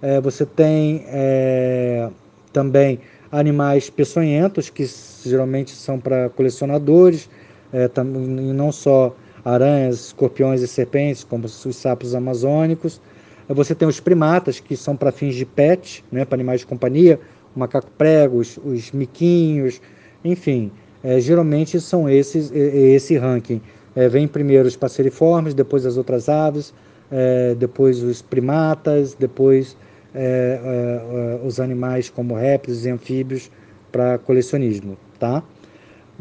É, 0.00 0.20
você 0.20 0.44
tem 0.44 1.04
é, 1.06 2.08
também 2.52 2.98
animais 3.30 3.88
peçonhentos, 3.88 4.68
que 4.68 4.84
geralmente 5.24 5.70
são 5.70 6.00
para 6.00 6.28
colecionadores, 6.30 7.28
é, 7.72 7.88
e 7.94 8.52
não 8.52 8.72
só 8.72 9.14
aranhas, 9.44 10.06
escorpiões 10.06 10.60
e 10.62 10.68
serpentes, 10.68 11.24
como 11.24 11.46
os 11.46 11.76
sapos 11.76 12.14
amazônicos. 12.14 13.00
Você 13.48 13.74
tem 13.74 13.86
os 13.86 14.00
primatas, 14.00 14.60
que 14.60 14.76
são 14.76 14.96
para 14.96 15.10
fins 15.10 15.34
de 15.34 15.44
pet, 15.44 16.04
né, 16.10 16.24
para 16.24 16.36
animais 16.36 16.60
de 16.60 16.66
companhia, 16.66 17.18
o 17.54 17.60
macaco 17.60 17.90
prego, 17.98 18.38
os, 18.38 18.58
os 18.64 18.92
miquinhos, 18.92 19.80
enfim, 20.24 20.70
é, 21.02 21.20
geralmente 21.20 21.80
são 21.80 22.08
esses 22.08 22.50
esse 22.52 23.16
ranking. 23.16 23.60
É, 23.94 24.08
vem 24.08 24.26
primeiro 24.26 24.66
os 24.66 24.76
passeriformes, 24.76 25.52
depois 25.52 25.84
as 25.84 25.96
outras 25.96 26.28
aves, 26.28 26.72
é, 27.10 27.54
depois 27.54 28.02
os 28.02 28.22
primatas, 28.22 29.14
depois 29.14 29.76
é, 30.14 30.20
é, 30.64 31.42
é, 31.44 31.46
os 31.46 31.60
animais 31.60 32.08
como 32.08 32.34
répteis 32.34 32.86
e 32.86 32.90
anfíbios 32.90 33.50
para 33.90 34.18
colecionismo, 34.18 34.96
tá? 35.18 35.42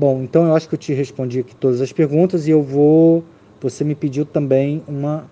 Bom, 0.02 0.24
então 0.24 0.48
eu 0.48 0.56
acho 0.56 0.68
que 0.68 0.74
eu 0.74 0.80
te 0.80 0.94
respondi 0.94 1.42
aqui 1.42 1.56
todas 1.56 1.80
as 1.80 1.94
perguntas 1.94 2.48
e 2.48 2.50
eu 2.50 2.64
vou. 2.64 3.24
Você 3.62 3.84
me 3.84 3.94
pediu 3.94 4.26
também 4.26 4.84
uma 4.88 5.30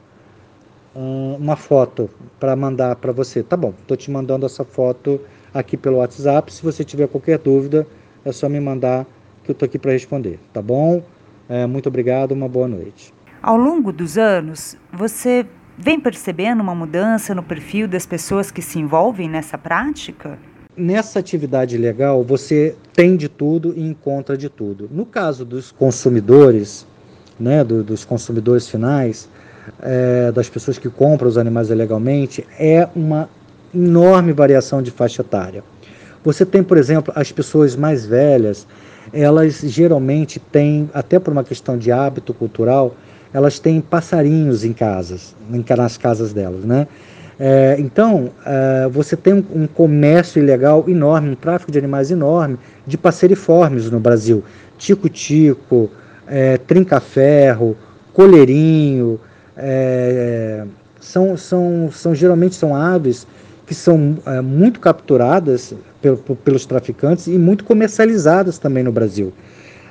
uma 0.94 1.56
foto 1.56 2.08
para 2.40 2.56
mandar 2.56 2.96
para 2.98 3.12
você. 3.12 3.42
Tá 3.42 3.58
bom, 3.58 3.74
estou 3.82 3.98
te 3.98 4.12
mandando 4.12 4.46
essa 4.46 4.64
foto 4.64 5.20
aqui 5.52 5.76
pelo 5.76 5.98
WhatsApp. 5.98 6.54
Se 6.54 6.62
você 6.62 6.84
tiver 6.84 7.08
qualquer 7.08 7.40
dúvida, 7.40 7.88
é 8.24 8.32
só 8.32 8.48
me 8.48 8.60
mandar 8.60 9.08
que 9.44 9.50
eu 9.50 9.54
estou 9.54 9.66
aqui 9.66 9.80
para 9.80 9.92
responder. 9.92 10.40
Tá 10.54 10.62
bom? 10.62 11.02
É, 11.50 11.66
muito 11.66 11.90
obrigado, 11.90 12.34
uma 12.34 12.48
boa 12.48 12.68
noite. 12.68 13.12
Ao 13.42 13.58
longo 13.58 13.92
dos 13.92 14.20
anos, 14.20 14.78
você 14.94 15.48
Vem 15.82 15.98
percebendo 15.98 16.60
uma 16.60 16.76
mudança 16.76 17.34
no 17.34 17.42
perfil 17.42 17.88
das 17.88 18.06
pessoas 18.06 18.52
que 18.52 18.62
se 18.62 18.78
envolvem 18.78 19.30
nessa 19.30 19.58
prática? 19.58 20.38
Nessa 20.80 21.20
atividade 21.20 21.78
legal, 21.78 22.24
você 22.24 22.74
tem 22.94 23.18
de 23.18 23.28
tudo 23.28 23.74
e 23.76 23.82
encontra 23.82 24.38
de 24.38 24.48
tudo. 24.48 24.90
No 24.90 25.05
caso 25.05 25.44
dos 25.44 25.74
consumidores, 25.74 26.88
né, 27.38 27.66
do, 27.66 27.84
dos 27.84 28.05
consumidores 28.05 28.70
finais, 28.70 29.27
é, 29.82 30.32
das 30.32 30.48
pessoas 30.48 30.77
que 30.77 30.90
compram 30.90 31.27
os 31.27 31.38
animais 31.38 31.70
ilegalmente, 31.70 32.48
é 32.58 32.88
uma 32.96 33.29
enorme 33.75 34.32
variação 34.32 34.82
de 34.82 34.90
faixa 34.90 35.22
etária. 35.22 35.66
Você 36.24 36.46
tem, 36.46 36.64
por 36.64 36.77
exemplo, 36.77 37.12
as 37.14 37.29
pessoas 37.29 37.75
mais 37.75 38.05
velhas, 38.05 38.66
elas 39.12 39.60
geralmente 39.60 40.40
têm, 40.40 40.90
até 40.94 41.20
por 41.20 41.34
uma 41.34 41.44
questão 41.44 41.77
de 41.77 41.92
hábito 41.92 42.34
cultural, 42.34 42.96
elas 43.34 43.60
têm 43.60 43.82
passarinhos 43.82 44.64
em 44.64 44.72
casas, 44.72 45.36
nas 45.77 45.98
casas 45.98 46.32
delas, 46.32 46.64
né? 46.64 46.88
É, 47.40 47.78
então, 47.80 48.32
é, 48.46 48.90
você 48.90 49.16
tem 49.16 49.34
um, 49.34 49.46
um, 49.56 49.68
comércio 49.68 50.44
ilegal 50.44 50.84
enorme, 50.90 51.30
um 51.30 51.36
tráfico 51.36 51.72
de 51.72 51.78
animais 51.78 52.12
enorme, 52.12 52.58
de 52.86 52.98
passeriformes 52.98 53.90
no 53.90 54.00
Brasil. 54.00 54.44
Tico-tico, 54.78 55.90
é, 56.28 56.58
trinca-ferro, 56.58 57.78
coleirinho, 58.14 59.20
é, 59.56 60.66
são, 61.00 61.38
são, 61.38 61.90
são, 61.92 62.14
geralmente 62.14 62.56
são 62.56 62.75
aves 62.75 63.25
que 63.66 63.74
são 63.74 64.18
é, 64.25 64.42
muito 64.42 64.80
capturadas 64.82 65.74
pelo, 66.02 66.18
pelos 66.18 66.66
traficantes 66.66 67.28
e 67.28 67.38
muito 67.38 67.64
comercializadas 67.64 68.58
também 68.58 68.84
no 68.84 68.92
Brasil. 68.92 69.32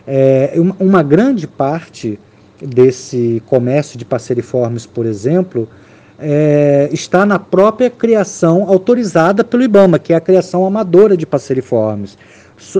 É, 0.07 0.53
uma, 0.57 0.77
uma 0.79 1.03
grande 1.03 1.47
parte 1.47 2.19
desse 2.61 3.43
comércio 3.47 3.99
de 3.99 4.05
passeriformes, 4.05 4.85
por 4.85 5.07
exemplo, 5.07 5.69
é, 6.18 6.88
está 6.92 7.24
na 7.24 7.38
própria 7.38 7.88
criação 7.88 8.64
autorizada 8.68 9.44
pelo 9.44 9.62
IBAMA, 9.62 9.98
que 9.98 10.12
é 10.12 10.16
a 10.16 10.20
criação 10.20 10.66
amadora 10.66 11.16
de 11.16 11.24
passeriformes. 11.24 12.18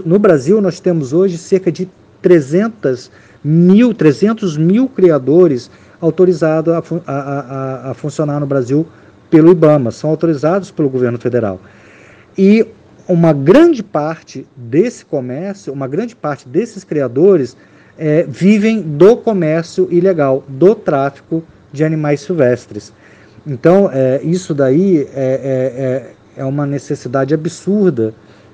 No 0.05 0.18
Brasil, 0.18 0.61
nós 0.61 0.81
temos 0.81 1.12
hoje 1.12 1.38
cerca 1.38 1.70
de 1.70 1.88
300 2.20 3.11
mil, 3.44 3.94
300 3.94 4.57
mil 4.57 4.88
criadores 4.88 5.70
autorizados 6.01 6.74
a, 6.74 6.83
a, 7.07 7.12
a, 7.12 7.90
a 7.90 7.94
funcionar 7.94 8.40
no 8.40 8.46
Brasil 8.46 8.87
pelo 9.31 9.53
IBAMA, 9.53 9.90
são 9.92 10.11
autorizados 10.11 10.70
pelo 10.70 10.88
governo 10.88 11.18
federal. 11.18 11.61
E 12.37 12.66
uma 13.07 13.33
grande 13.33 13.83
parte 13.83 14.46
desse 14.57 15.05
comércio, 15.05 15.72
uma 15.72 15.87
grande 15.87 16.16
parte 16.16 16.48
desses 16.48 16.83
criadores 16.83 17.57
é, 17.96 18.24
vivem 18.29 18.81
do 18.81 19.16
comércio 19.16 19.88
ilegal, 19.90 20.44
do 20.48 20.74
tráfico 20.74 21.42
de 21.72 21.85
animais 21.85 22.20
silvestres. 22.20 22.92
Então, 23.49 23.89
é, 23.91 24.21
isso 24.23 24.53
daí 24.53 25.09
é, 25.15 26.05
é, 26.37 26.43
é, 26.43 26.45
uma 26.45 26.67
necessidade 26.67 27.33
absurda 27.33 28.13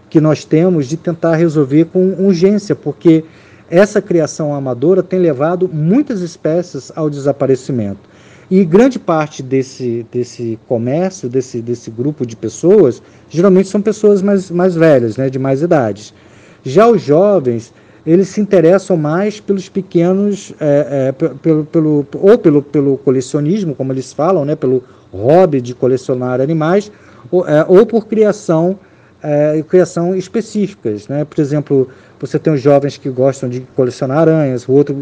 que 0.09 0.21
nós 0.21 0.45
temos 0.45 0.87
de 0.87 0.97
tentar 0.97 1.35
resolver 1.35 1.87
com 1.87 2.15
urgência, 2.25 2.77
porque 2.77 3.25
essa 3.69 4.01
criação 4.01 4.55
amadora 4.55 5.03
tem 5.03 5.19
levado 5.19 5.69
muitas 5.69 6.21
espécies 6.21 6.93
ao 6.95 7.11
desaparecimento. 7.11 8.09
E 8.49 8.65
grande 8.65 8.97
parte 9.01 9.43
desse, 9.43 10.07
desse 10.13 10.61
comércio, 10.69 11.29
desse, 11.29 11.61
desse 11.61 11.91
grupo 11.91 12.25
de 12.25 12.37
pessoas, 12.37 13.03
geralmente 13.29 13.69
são 13.69 13.83
pessoas 13.83 14.23
mais, 14.23 14.49
mais 14.49 14.77
velhas, 14.77 15.17
né, 15.17 15.29
de 15.29 15.41
mais 15.41 15.61
idades. 15.61 16.15
Já 16.63 16.87
os 16.87 17.03
jovens, 17.03 17.73
eles 18.07 18.29
se 18.29 18.41
interessam 18.41 18.97
mais 18.97 19.41
pelos 19.41 19.69
pequenos, 19.69 20.53
é, 20.61 21.09
é, 21.09 21.13
pelo, 21.13 21.65
pelo, 21.65 22.07
ou 22.21 22.39
pelo, 22.39 22.63
pelo 22.63 22.99
colecionismo, 22.99 23.75
como 23.75 23.93
eles 23.93 24.13
falam, 24.13 24.45
né, 24.45 24.55
pelo 24.55 24.85
hobby 25.11 25.61
de 25.61 25.75
colecionar 25.75 26.41
animais, 26.41 26.93
ou, 27.31 27.49
é, 27.49 27.65
ou 27.67 27.87
por 27.87 28.07
criação, 28.07 28.79
é, 29.23 29.65
criação 29.67 30.15
específicas. 30.15 31.09
Né? 31.09 31.25
Por 31.25 31.41
exemplo, 31.41 31.89
você 32.21 32.39
tem 32.39 32.53
os 32.53 32.61
jovens 32.61 32.99
que 32.99 33.09
gostam 33.09 33.49
de 33.49 33.61
colecionar 33.75 34.19
aranhas, 34.19 34.69
outros 34.69 34.99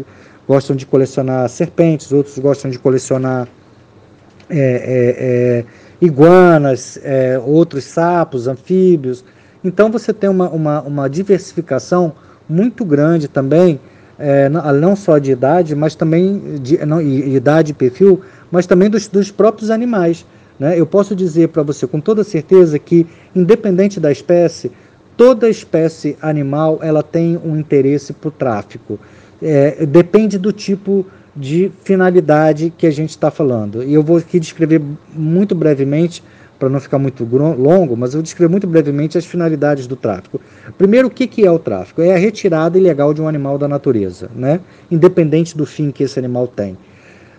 gostam 0.47 0.75
de 0.75 0.85
colecionar 0.85 1.49
serpentes, 1.49 2.11
outros 2.11 2.37
gostam 2.39 2.71
de 2.71 2.79
colecionar 2.79 3.47
é, 4.49 5.63
é, 5.65 5.65
iguanas, 6.01 6.99
outros 7.45 7.85
sapos, 7.85 8.47
anfíbios. 8.47 9.23
Então 9.63 9.89
você 9.89 10.11
tem 10.13 10.29
uma, 10.29 10.49
uma, 10.49 10.81
uma 10.81 11.09
diversificação 11.09 12.13
muito 12.47 12.83
grande 12.83 13.27
também, 13.27 13.79
é, 14.17 14.49
não 14.49 14.95
só 14.95 15.17
de 15.17 15.31
idade, 15.31 15.75
mas 15.75 15.95
também 15.95 16.57
de 16.61 16.83
não, 16.85 17.01
idade 17.01 17.71
e 17.71 17.73
perfil, 17.73 18.21
mas 18.51 18.67
também 18.67 18.89
dos, 18.89 19.07
dos 19.07 19.31
próprios 19.31 19.69
animais. 19.69 20.25
Né? 20.59 20.79
Eu 20.79 20.85
posso 20.85 21.15
dizer 21.15 21.49
para 21.49 21.63
você 21.63 21.87
com 21.87 21.99
toda 21.99 22.23
certeza 22.23 22.77
que, 22.77 23.07
independente 23.35 23.99
da 23.99 24.11
espécie, 24.11 24.71
toda 25.17 25.49
espécie 25.49 26.17
animal 26.21 26.79
ela 26.81 27.03
tem 27.03 27.39
um 27.43 27.57
interesse 27.57 28.13
para 28.13 28.27
o 28.27 28.31
tráfico. 28.31 28.99
É, 29.41 29.85
depende 29.85 30.37
do 30.37 30.53
tipo 30.53 31.05
de 31.35 31.71
finalidade 31.83 32.71
que 32.77 32.85
a 32.85 32.91
gente 32.91 33.09
está 33.09 33.31
falando. 33.31 33.83
E 33.83 33.93
eu 33.93 34.03
vou 34.03 34.17
aqui 34.17 34.39
descrever 34.39 34.81
muito 35.13 35.55
brevemente 35.55 36.23
para 36.63 36.69
não 36.69 36.79
ficar 36.79 36.97
muito 36.97 37.25
longo, 37.25 37.97
mas 37.97 38.13
eu 38.13 38.19
vou 38.19 38.23
descrever 38.23 38.49
muito 38.49 38.65
brevemente 38.65 39.17
as 39.17 39.25
finalidades 39.25 39.85
do 39.85 39.97
tráfico. 39.97 40.39
Primeiro, 40.77 41.09
o 41.09 41.11
que, 41.11 41.27
que 41.27 41.45
é 41.45 41.51
o 41.51 41.59
tráfico? 41.59 42.01
É 42.01 42.15
a 42.15 42.17
retirada 42.17 42.77
ilegal 42.77 43.13
de 43.13 43.21
um 43.21 43.27
animal 43.27 43.57
da 43.57 43.67
natureza, 43.67 44.31
né? 44.33 44.61
independente 44.89 45.57
do 45.57 45.65
fim 45.65 45.91
que 45.91 46.03
esse 46.03 46.17
animal 46.17 46.47
tem. 46.47 46.77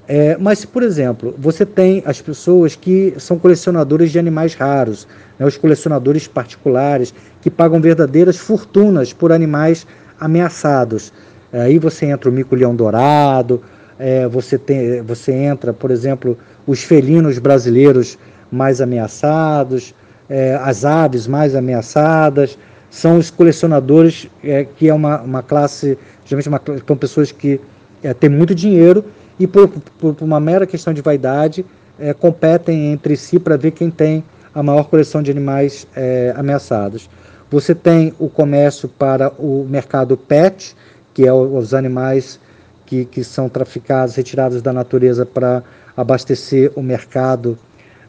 É, 0.07 0.37
mas, 0.37 0.67
por 0.67 0.83
exemplo, 0.83 1.35
você 1.39 1.65
tem 1.65 2.03
as 2.05 2.21
pessoas 2.21 2.77
que 2.77 3.15
são 3.17 3.39
colecionadores 3.39 4.13
de 4.13 4.19
animais 4.19 4.53
raros, 4.53 5.09
né? 5.39 5.47
os 5.47 5.57
colecionadores 5.57 6.29
particulares, 6.29 7.15
que 7.41 7.51
pagam 7.51 7.81
verdadeiras 7.81 8.37
fortunas 8.37 9.15
por 9.15 9.33
animais 9.33 9.87
ameaçados. 10.21 11.15
Aí 11.51 11.79
você 11.79 12.05
entra 12.05 12.29
o 12.29 12.33
mico-leão 12.33 12.77
dourado, 12.77 13.63
é, 13.99 14.29
você, 14.29 14.59
tem, 14.59 15.01
você 15.01 15.33
entra, 15.33 15.73
por 15.73 15.91
exemplo, 15.91 16.37
os 16.67 16.83
felinos 16.83 17.39
brasileiros 17.39 18.19
mais 18.55 18.81
ameaçados, 18.81 19.95
é, 20.29 20.55
as 20.63 20.85
aves 20.85 21.27
mais 21.27 21.55
ameaçadas, 21.55 22.57
são 22.91 23.19
os 23.19 23.31
colecionadores, 23.31 24.29
é, 24.43 24.65
que 24.65 24.89
é 24.89 24.95
uma, 24.95 25.21
uma 25.21 25.43
classe, 25.43 25.99
geralmente 26.25 26.49
uma, 26.49 26.61
são 26.87 26.97
pessoas 26.97 27.33
que 27.33 27.61
é, 28.03 28.15
têm 28.15 28.31
muito 28.31 28.55
dinheiro 28.55 29.05
e 29.39 29.47
por, 29.47 29.69
por, 29.99 30.17
uma 30.21 30.39
mera 30.39 30.67
questão 30.67 30.95
de 30.95 31.03
vaidade 31.03 31.67
é, 31.99 32.15
competem 32.15 32.93
entre 32.93 33.17
si 33.17 33.39
para 33.39 33.57
ver 33.57 33.73
quem 33.73 33.91
tem 33.91 34.25
a 34.55 34.63
maior 34.63 34.85
coleção 34.85 35.23
de 35.23 35.31
animais 35.31 35.87
é, 35.97 36.33
ameaçados. 36.37 37.11
Você 37.51 37.75
tem 37.75 38.15
o 38.19 38.29
comércio 38.29 38.89
para 38.89 39.31
o 39.39 39.67
mercado 39.69 40.17
pet, 40.17 40.77
que 41.13 41.27
é 41.27 41.33
os 41.33 41.75
animais 41.75 42.39
que, 42.87 43.05
que 43.05 43.25
são 43.25 43.49
traficados, 43.49 44.15
retirados 44.15 44.63
da 44.63 44.73
natureza 44.73 45.27
para 45.27 45.63
abastecer 45.97 46.73
o 46.77 46.83
mercado 46.83 47.59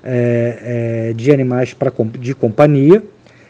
é, 0.05 1.09
é, 1.09 1.13
de 1.13 1.31
animais 1.31 1.73
pra, 1.73 1.91
de 2.19 2.35
companhia. 2.35 3.03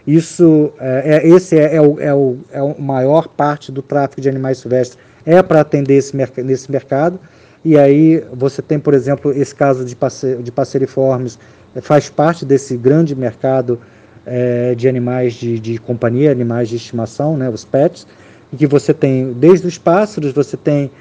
Isso, 0.07 0.71
é, 0.79 1.17
é 1.17 1.27
esse 1.27 1.57
é, 1.57 1.75
é, 1.75 1.81
o, 1.81 1.99
é, 1.99 2.13
o, 2.13 2.37
é 2.51 2.59
a 2.59 2.81
maior 2.81 3.27
parte 3.27 3.71
do 3.71 3.81
tráfico 3.81 4.21
de 4.21 4.29
animais 4.29 4.59
silvestres 4.59 4.97
é 5.25 5.41
para 5.43 5.61
atender 5.61 5.95
esse, 5.95 6.15
nesse 6.43 6.71
mercado. 6.71 7.19
E 7.63 7.77
aí 7.77 8.23
você 8.31 8.61
tem, 8.61 8.79
por 8.79 8.93
exemplo, 8.93 9.31
esse 9.31 9.53
caso 9.53 9.83
de, 9.83 9.95
passe, 9.95 10.35
de 10.35 10.51
passeriformes, 10.51 11.37
é, 11.75 11.81
faz 11.81 12.09
parte 12.09 12.45
desse 12.45 12.77
grande 12.77 13.15
mercado 13.15 13.79
é, 14.25 14.75
de 14.75 14.87
animais 14.87 15.33
de, 15.33 15.59
de 15.59 15.77
companhia, 15.77 16.31
animais 16.31 16.69
de 16.69 16.75
estimação, 16.75 17.35
né, 17.35 17.49
os 17.49 17.65
pets, 17.65 18.07
em 18.53 18.57
que 18.57 18.67
você 18.67 18.93
tem, 18.93 19.33
desde 19.33 19.67
os 19.67 19.77
pássaros, 19.77 20.31
você 20.31 20.55
tem 20.55 20.91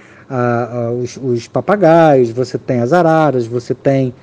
os, 1.02 1.18
os, 1.18 1.46
papagaios, 1.46 2.30
você 2.30 2.56
tem 2.56 2.80
as 2.80 2.94
araras, 2.94 3.46
você 3.46 3.74
tem 3.74 4.14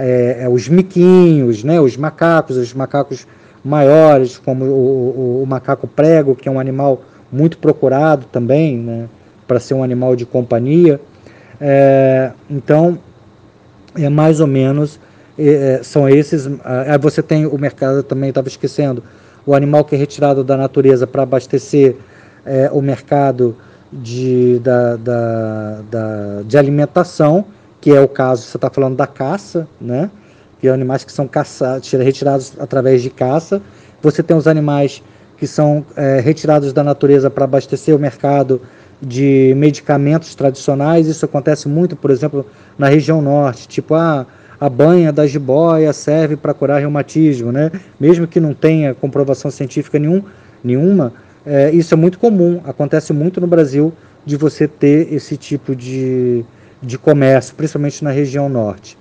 é, 0.00 0.44
é, 0.44 0.48
os 0.48 0.66
miquinhos, 0.68 1.62
né, 1.62 1.78
os 1.78 1.96
macacos, 1.96 2.56
os 2.56 2.72
macacos 2.72 3.26
maiores, 3.62 4.38
como 4.38 4.64
o, 4.64 4.68
o, 4.68 5.42
o, 5.42 5.46
macaco 5.46 5.86
prego, 5.86 6.34
que 6.34 6.48
é 6.48 6.52
um 6.52 6.58
animal 6.58 7.02
muito 7.30 7.58
procurado 7.58 8.24
também, 8.32 8.78
né, 8.78 9.08
para 9.46 9.60
ser 9.60 9.74
um 9.74 9.82
animal 9.82 10.16
de 10.16 10.24
companhia. 10.24 10.98
É, 11.60 12.32
então, 12.48 12.98
é 13.94 14.08
mais 14.08 14.40
ou 14.40 14.46
menos, 14.46 14.98
é, 15.38 15.80
é 15.80 15.82
são 15.82 16.08
esses. 16.08 16.48
Aí 16.64 16.98
você 16.98 17.22
tem 17.22 17.44
o 17.44 17.58
mercado, 17.58 18.02
também 18.02 18.30
estava 18.30 18.48
esquecendo, 18.48 19.02
o 19.44 19.54
animal 19.54 19.84
que 19.84 19.94
é 19.94 19.98
retirado 19.98 20.42
da 20.42 20.56
natureza 20.56 21.06
para 21.06 21.24
abastecer 21.24 21.96
é, 22.46 22.70
o 22.72 22.80
mercado 22.80 23.54
de, 23.92 24.58
da, 24.60 24.96
da, 24.96 25.80
da, 25.90 26.42
de 26.46 26.56
alimentação, 26.56 27.44
que 27.80 27.90
é 27.90 28.00
o 28.00 28.08
caso, 28.08 28.42
você 28.42 28.56
está 28.56 28.68
falando 28.68 28.96
da 28.96 29.06
caça, 29.06 29.66
né? 29.80 30.10
que 30.60 30.68
é 30.68 30.70
animais 30.70 31.02
que 31.02 31.12
são 31.12 31.26
caçados, 31.26 31.90
retirados 31.90 32.52
através 32.58 33.02
de 33.02 33.08
caça. 33.08 33.62
Você 34.02 34.22
tem 34.22 34.36
os 34.36 34.46
animais 34.46 35.02
que 35.38 35.46
são 35.46 35.84
é, 35.96 36.20
retirados 36.20 36.72
da 36.72 36.84
natureza 36.84 37.30
para 37.30 37.44
abastecer 37.44 37.96
o 37.96 37.98
mercado 37.98 38.60
de 39.00 39.54
medicamentos 39.56 40.34
tradicionais. 40.34 41.06
Isso 41.06 41.24
acontece 41.24 41.66
muito, 41.66 41.96
por 41.96 42.10
exemplo, 42.10 42.44
na 42.78 42.88
região 42.88 43.22
norte, 43.22 43.66
tipo 43.66 43.94
a, 43.94 44.26
a 44.60 44.68
banha 44.68 45.10
da 45.10 45.26
jiboia 45.26 45.94
serve 45.94 46.36
para 46.36 46.52
curar 46.52 46.78
reumatismo, 46.78 47.50
né? 47.50 47.72
Mesmo 47.98 48.26
que 48.26 48.38
não 48.38 48.52
tenha 48.52 48.94
comprovação 48.94 49.50
científica 49.50 49.98
nenhum, 49.98 50.22
nenhuma, 50.62 51.14
é, 51.46 51.70
isso 51.70 51.94
é 51.94 51.96
muito 51.96 52.18
comum, 52.18 52.60
acontece 52.66 53.14
muito 53.14 53.40
no 53.40 53.46
Brasil 53.46 53.94
de 54.26 54.36
você 54.36 54.68
ter 54.68 55.10
esse 55.10 55.38
tipo 55.38 55.74
de, 55.74 56.44
de 56.82 56.98
comércio, 56.98 57.54
principalmente 57.54 58.02
na 58.02 58.10
região 58.10 58.48
norte. 58.48 58.96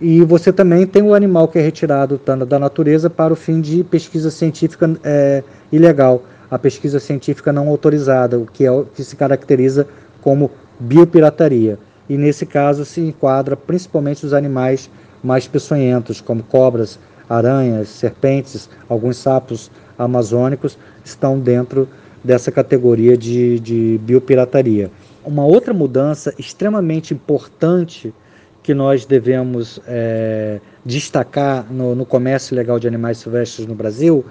E 0.00 0.22
você 0.22 0.52
também 0.52 0.86
tem 0.86 1.02
o 1.02 1.14
animal 1.14 1.48
que 1.48 1.58
é 1.58 1.62
retirado 1.62 2.20
da 2.46 2.58
natureza 2.58 3.08
para 3.08 3.32
o 3.32 3.36
fim 3.36 3.60
de 3.60 3.84
pesquisa 3.84 4.30
científica 4.30 4.90
é, 5.04 5.42
ilegal, 5.70 6.22
a 6.50 6.58
pesquisa 6.58 7.00
científica 7.00 7.52
não 7.52 7.68
autorizada, 7.68 8.38
o 8.38 8.46
que, 8.46 8.66
é, 8.66 8.84
que 8.94 9.04
se 9.04 9.16
caracteriza 9.16 9.86
como 10.20 10.50
biopirataria. 10.78 11.78
E 12.08 12.16
nesse 12.16 12.44
caso 12.44 12.84
se 12.84 13.00
enquadra 13.00 13.56
principalmente 13.56 14.26
os 14.26 14.32
animais 14.32 14.90
mais 15.22 15.46
peçonhentos, 15.46 16.20
como 16.20 16.42
cobras, 16.42 16.98
aranhas, 17.28 17.88
serpentes, 17.88 18.68
alguns 18.88 19.16
sapos 19.16 19.70
amazônicos, 19.98 20.76
estão 21.04 21.38
dentro 21.38 21.88
dessa 22.22 22.50
categoria 22.50 23.16
de, 23.16 23.58
de 23.60 23.98
biopirataria. 24.02 24.90
Uma 25.24 25.44
outra 25.44 25.72
mudança 25.72 26.34
extremamente 26.38 27.14
importante 27.14 28.14
que 28.62 28.74
nós 28.74 29.04
devemos 29.04 29.80
é, 29.86 30.60
destacar 30.84 31.70
no, 31.70 31.94
no, 31.94 32.06
comércio 32.06 32.54
legal 32.56 32.78
de 32.78 32.86
animais 32.86 33.18
silvestres 33.18 33.66
no 33.66 33.74
Brasil 33.74 34.24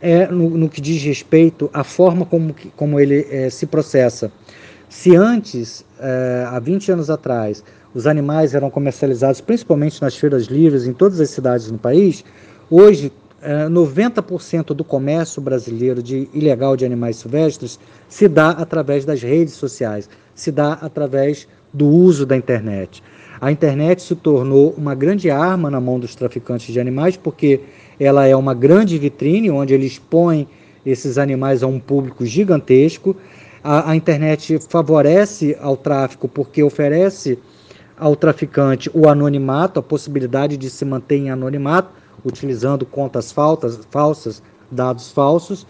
é 0.00 0.26
no, 0.26 0.50
no 0.50 0.68
que 0.68 0.80
diz 0.80 1.02
respeito 1.02 1.70
à 1.72 1.82
forma 1.82 2.24
como, 2.24 2.54
como 2.76 3.00
ele 3.00 3.26
é, 3.30 3.50
se 3.50 3.66
processa. 3.66 4.30
Se 4.88 5.14
antes, 5.14 5.84
é, 6.00 6.44
há 6.48 6.58
20 6.58 6.92
anos 6.92 7.10
atrás, 7.10 7.62
os 7.94 8.06
animais 8.06 8.54
eram 8.54 8.70
comercializados 8.70 9.40
principalmente 9.40 10.00
nas 10.00 10.16
feiras 10.16 10.44
livres 10.44 10.86
em 10.86 10.92
todas 10.92 11.20
as 11.20 11.30
cidades 11.30 11.70
no 11.70 11.78
país, 11.78 12.24
hoje 12.70 13.12
90% 13.70 14.70
é, 14.70 14.74
do 14.74 14.84
comércio 14.84 15.40
brasileiro 15.40 16.02
de 16.02 16.28
ilegal 16.34 16.76
de 16.76 16.84
animais 16.84 17.16
silvestres 17.16 17.78
se 18.08 18.28
dá 18.28 18.50
através 18.50 19.04
das 19.04 19.22
redes 19.22 19.54
sociais, 19.54 20.08
se 20.40 20.50
dá 20.50 20.74
através 20.74 21.48
do 21.72 21.86
uso 21.86 22.24
da 22.24 22.36
internet. 22.36 23.02
A 23.40 23.52
internet 23.52 24.02
se 24.02 24.14
tornou 24.16 24.74
uma 24.76 24.94
grande 24.94 25.30
arma 25.30 25.70
na 25.70 25.80
mão 25.80 25.98
dos 25.98 26.14
traficantes 26.14 26.72
de 26.72 26.80
animais, 26.80 27.16
porque 27.16 27.60
ela 27.98 28.26
é 28.26 28.34
uma 28.34 28.54
grande 28.54 28.98
vitrine 28.98 29.50
onde 29.50 29.74
eles 29.74 29.98
põem 29.98 30.46
esses 30.84 31.18
animais 31.18 31.62
a 31.62 31.66
um 31.66 31.78
público 31.78 32.26
gigantesco. 32.26 33.16
A, 33.62 33.90
a 33.90 33.96
internet 33.96 34.58
favorece 34.68 35.56
ao 35.60 35.76
tráfico 35.76 36.26
porque 36.26 36.62
oferece 36.62 37.38
ao 37.96 38.16
traficante 38.16 38.90
o 38.94 39.08
anonimato, 39.08 39.78
a 39.78 39.82
possibilidade 39.82 40.56
de 40.56 40.70
se 40.70 40.84
manter 40.84 41.16
em 41.16 41.30
anonimato 41.30 41.98
utilizando 42.24 42.84
contas 42.84 43.32
faltas, 43.32 43.80
falsas, 43.90 44.42
dados 44.70 45.10
falsos, 45.10 45.66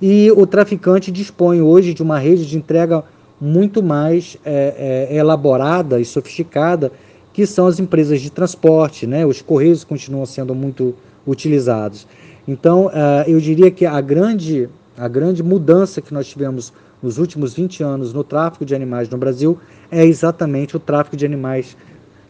e 0.00 0.30
o 0.32 0.46
traficante 0.46 1.10
dispõe 1.10 1.60
hoje 1.62 1.94
de 1.94 2.02
uma 2.02 2.18
rede 2.18 2.46
de 2.46 2.56
entrega 2.56 3.02
muito 3.40 3.82
mais 3.82 4.36
é, 4.44 5.08
é, 5.10 5.16
elaborada 5.16 6.00
e 6.00 6.04
sofisticada, 6.04 6.90
que 7.32 7.46
são 7.46 7.66
as 7.66 7.78
empresas 7.78 8.20
de 8.20 8.30
transporte, 8.30 9.06
né? 9.06 9.26
Os 9.26 9.42
correios 9.42 9.84
continuam 9.84 10.24
sendo 10.24 10.54
muito 10.54 10.94
utilizados. 11.26 12.06
Então, 12.48 12.86
uh, 12.86 12.90
eu 13.26 13.38
diria 13.40 13.70
que 13.70 13.84
a 13.84 14.00
grande, 14.00 14.68
a 14.96 15.08
grande 15.08 15.42
mudança 15.42 16.00
que 16.00 16.14
nós 16.14 16.26
tivemos 16.28 16.72
nos 17.02 17.18
últimos 17.18 17.52
20 17.54 17.82
anos 17.82 18.12
no 18.12 18.24
tráfico 18.24 18.64
de 18.64 18.74
animais 18.74 19.08
no 19.08 19.18
Brasil 19.18 19.58
é 19.90 20.04
exatamente 20.04 20.76
o 20.76 20.80
tráfico 20.80 21.16
de 21.16 21.26
animais 21.26 21.76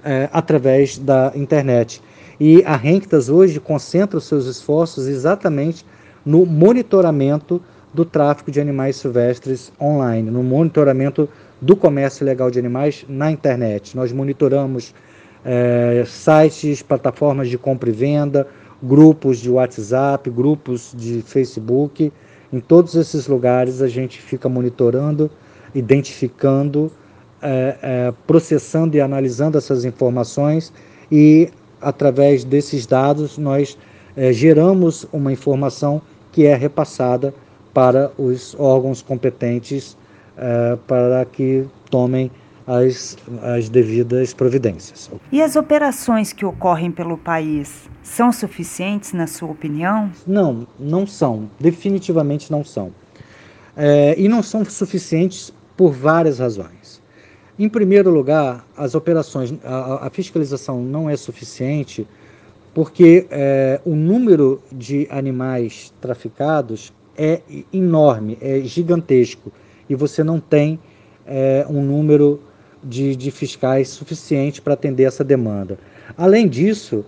uh, 0.01 0.29
através 0.33 0.99
da 0.99 1.31
internet. 1.37 2.03
E 2.41 2.65
a 2.65 2.77
Renctas 2.77 3.29
hoje 3.29 3.61
concentra 3.61 4.19
os 4.19 4.25
seus 4.25 4.47
esforços 4.47 5.07
exatamente 5.07 5.85
no 6.25 6.45
monitoramento 6.45 7.63
do 7.97 8.05
tráfico 8.05 8.51
de 8.51 8.61
animais 8.61 8.97
silvestres 8.97 9.73
online, 9.81 10.31
no 10.31 10.43
monitoramento 10.43 11.27
do 11.63 11.75
comércio 11.75 12.25
ilegal 12.25 12.51
de 12.51 12.59
animais 12.59 13.07
na 13.09 13.31
internet. 13.33 13.97
Nós 13.97 14.13
monitoramos 14.13 14.95
é, 15.43 16.05
sites, 16.07 16.83
plataformas 16.83 17.49
de 17.49 17.57
compra 17.57 17.89
e 17.89 17.93
venda, 17.95 18.47
grupos 18.83 19.39
de 19.39 19.51
WhatsApp, 19.51 20.29
grupos 20.29 20.93
de 20.95 21.23
Facebook. 21.23 22.13
Em 22.53 22.61
todos 22.61 22.95
esses 22.95 23.27
lugares 23.27 23.81
a 23.81 23.89
gente 23.89 24.21
fica 24.21 24.47
monitorando, 24.47 25.31
identificando, 25.75 26.93
é, 27.41 27.79
é, 27.83 28.15
processando 28.27 28.95
e 28.95 29.01
analisando 29.01 29.57
essas 29.57 29.87
informações 29.87 30.71
e 31.11 31.49
através 31.81 32.45
desses 32.45 32.85
dados, 32.85 33.39
nós 33.39 33.79
é, 34.15 34.35
geramos 34.35 35.07
uma 35.11 35.33
informação 35.33 36.03
que 36.31 36.45
é 36.45 36.55
repassada 36.55 37.33
para 37.77 38.11
os 38.17 38.57
órgãos 38.59 39.03
competentes 39.03 39.99
é, 40.35 40.79
para 40.87 41.27
que 41.27 41.67
tomem 41.91 42.31
as, 42.67 43.19
as 43.43 43.69
devidas 43.69 44.33
providências. 44.33 45.11
E 45.31 45.43
as 45.43 45.57
operações 45.57 46.33
que 46.33 46.47
ocorrem 46.47 46.91
pelo 46.91 47.19
país 47.19 47.87
são 48.03 48.33
suficientes, 48.33 49.13
na 49.13 49.27
sua 49.27 49.51
opinião? 49.51 50.11
Não, 50.27 50.67
não 50.81 51.07
são. 51.07 51.51
Definitivamente 51.61 52.51
não 52.51 52.65
são. 52.65 52.93
É, 53.77 54.15
e 54.19 54.27
não 54.27 54.43
são 54.43 54.65
suficientes 54.65 55.53
por 55.77 55.93
várias 55.93 56.39
razões. 56.39 57.03
Em 57.59 57.69
primeiro 57.69 58.09
lugar, 58.11 58.65
as 58.75 58.95
operações, 58.95 59.53
a, 59.63 60.07
a 60.07 60.09
fiscalização 60.09 60.81
não 60.81 61.11
é 61.11 61.17
suficiente 61.17 62.09
porque 62.73 63.27
é, 63.31 63.81
o 63.85 63.95
número 63.95 64.63
de 64.73 65.07
animais 65.11 65.93
traficados 66.01 66.91
é 67.17 67.41
enorme, 67.73 68.39
é 68.41 68.61
gigantesco 68.61 69.53
e 69.89 69.95
você 69.95 70.23
não 70.23 70.41
tem 70.41 70.79
é, 71.27 71.67
um 71.69 71.83
número 71.83 72.41
de, 72.83 73.17
de 73.17 73.31
fiscais 73.31 73.89
suficiente 73.89 74.61
para 74.61 74.75
atender 74.75 75.05
essa 75.05 75.25
demanda. 75.25 75.79
Além 76.17 76.49
disso, 76.49 77.05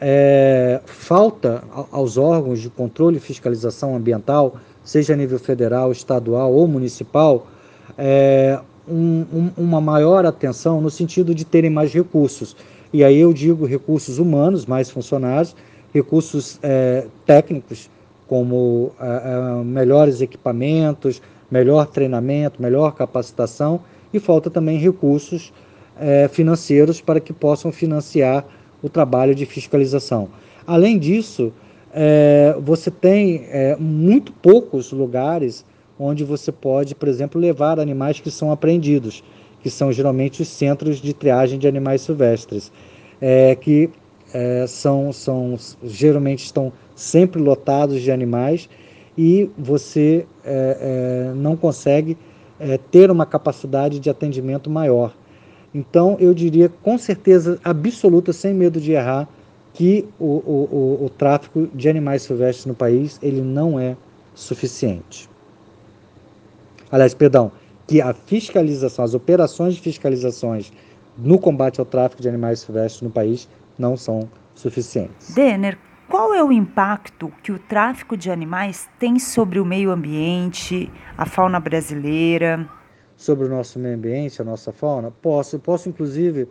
é, 0.00 0.80
falta 0.84 1.62
aos 1.90 2.16
órgãos 2.18 2.60
de 2.60 2.68
controle 2.68 3.16
e 3.16 3.20
fiscalização 3.20 3.94
ambiental, 3.94 4.56
seja 4.84 5.14
a 5.14 5.16
nível 5.16 5.38
federal, 5.38 5.92
estadual 5.92 6.52
ou 6.52 6.66
municipal, 6.66 7.46
é, 7.96 8.58
um, 8.88 9.24
um, 9.32 9.50
uma 9.56 9.80
maior 9.80 10.26
atenção 10.26 10.80
no 10.80 10.90
sentido 10.90 11.34
de 11.34 11.44
terem 11.44 11.70
mais 11.70 11.92
recursos. 11.92 12.56
E 12.92 13.02
aí 13.04 13.18
eu 13.18 13.32
digo 13.32 13.64
recursos 13.64 14.18
humanos, 14.18 14.66
mais 14.66 14.90
funcionários, 14.90 15.54
recursos 15.94 16.58
é, 16.62 17.06
técnicos, 17.24 17.88
como 18.32 18.92
é, 18.98 19.60
é, 19.60 19.62
melhores 19.62 20.22
equipamentos, 20.22 21.20
melhor 21.50 21.86
treinamento, 21.86 22.62
melhor 22.62 22.94
capacitação, 22.94 23.82
e 24.10 24.18
falta 24.18 24.48
também 24.48 24.78
recursos 24.78 25.52
é, 26.00 26.26
financeiros 26.28 26.98
para 26.98 27.20
que 27.20 27.30
possam 27.30 27.70
financiar 27.70 28.42
o 28.82 28.88
trabalho 28.88 29.34
de 29.34 29.44
fiscalização. 29.44 30.30
Além 30.66 30.98
disso, 30.98 31.52
é, 31.92 32.56
você 32.58 32.90
tem 32.90 33.44
é, 33.50 33.76
muito 33.78 34.32
poucos 34.32 34.92
lugares 34.92 35.62
onde 35.98 36.24
você 36.24 36.50
pode, 36.50 36.94
por 36.94 37.08
exemplo, 37.08 37.38
levar 37.38 37.78
animais 37.78 38.18
que 38.18 38.30
são 38.30 38.50
apreendidos, 38.50 39.22
que 39.62 39.68
são 39.68 39.92
geralmente 39.92 40.40
os 40.40 40.48
centros 40.48 41.02
de 41.02 41.12
triagem 41.12 41.58
de 41.58 41.68
animais 41.68 42.00
silvestres, 42.00 42.72
que 43.60 43.90
são, 44.66 45.12
são 45.12 45.56
geralmente 45.84 46.46
estão 46.46 46.72
sempre 46.94 47.40
lotados 47.40 48.00
de 48.00 48.10
animais 48.10 48.68
e 49.16 49.50
você 49.58 50.26
é, 50.44 51.30
é, 51.30 51.34
não 51.34 51.56
consegue 51.56 52.16
ter 52.92 53.10
uma 53.10 53.26
capacidade 53.26 53.98
de 53.98 54.08
atendimento 54.08 54.70
maior. 54.70 55.12
Então, 55.74 56.16
eu 56.20 56.32
diria 56.32 56.68
com 56.68 56.96
certeza 56.96 57.58
absoluta, 57.64 58.32
sem 58.32 58.54
medo 58.54 58.80
de 58.80 58.92
errar, 58.92 59.28
que 59.72 60.06
o, 60.18 60.26
o, 60.26 60.68
o, 61.00 61.04
o 61.06 61.10
tráfico 61.10 61.68
de 61.74 61.88
animais 61.88 62.22
silvestres 62.22 62.66
no 62.66 62.74
país 62.74 63.18
ele 63.22 63.40
não 63.40 63.80
é 63.80 63.96
suficiente. 64.34 65.28
Aliás, 66.90 67.14
perdão, 67.14 67.50
que 67.86 68.00
a 68.00 68.12
fiscalização, 68.12 69.04
as 69.04 69.14
operações 69.14 69.74
de 69.74 69.80
fiscalizações 69.80 70.70
no 71.16 71.38
combate 71.38 71.80
ao 71.80 71.86
tráfico 71.86 72.20
de 72.20 72.28
animais 72.28 72.60
silvestres 72.60 73.02
no 73.02 73.10
país 73.10 73.48
não 73.78 73.96
são 73.96 74.28
suficientes. 74.54 75.34
Denner, 75.34 75.78
qual 76.12 76.34
é 76.34 76.44
o 76.44 76.52
impacto 76.52 77.32
que 77.42 77.50
o 77.50 77.58
tráfico 77.58 78.18
de 78.18 78.30
animais 78.30 78.86
tem 78.98 79.18
sobre 79.18 79.58
o 79.58 79.64
meio 79.64 79.90
ambiente, 79.90 80.92
a 81.16 81.24
fauna 81.24 81.58
brasileira? 81.58 82.68
sobre 83.16 83.46
o 83.46 83.48
nosso 83.48 83.78
meio 83.78 83.94
ambiente, 83.94 84.42
a 84.42 84.44
nossa 84.44 84.72
fauna? 84.72 85.10
Posso, 85.10 85.58
posso 85.58 85.88
inclusive, 85.88 86.46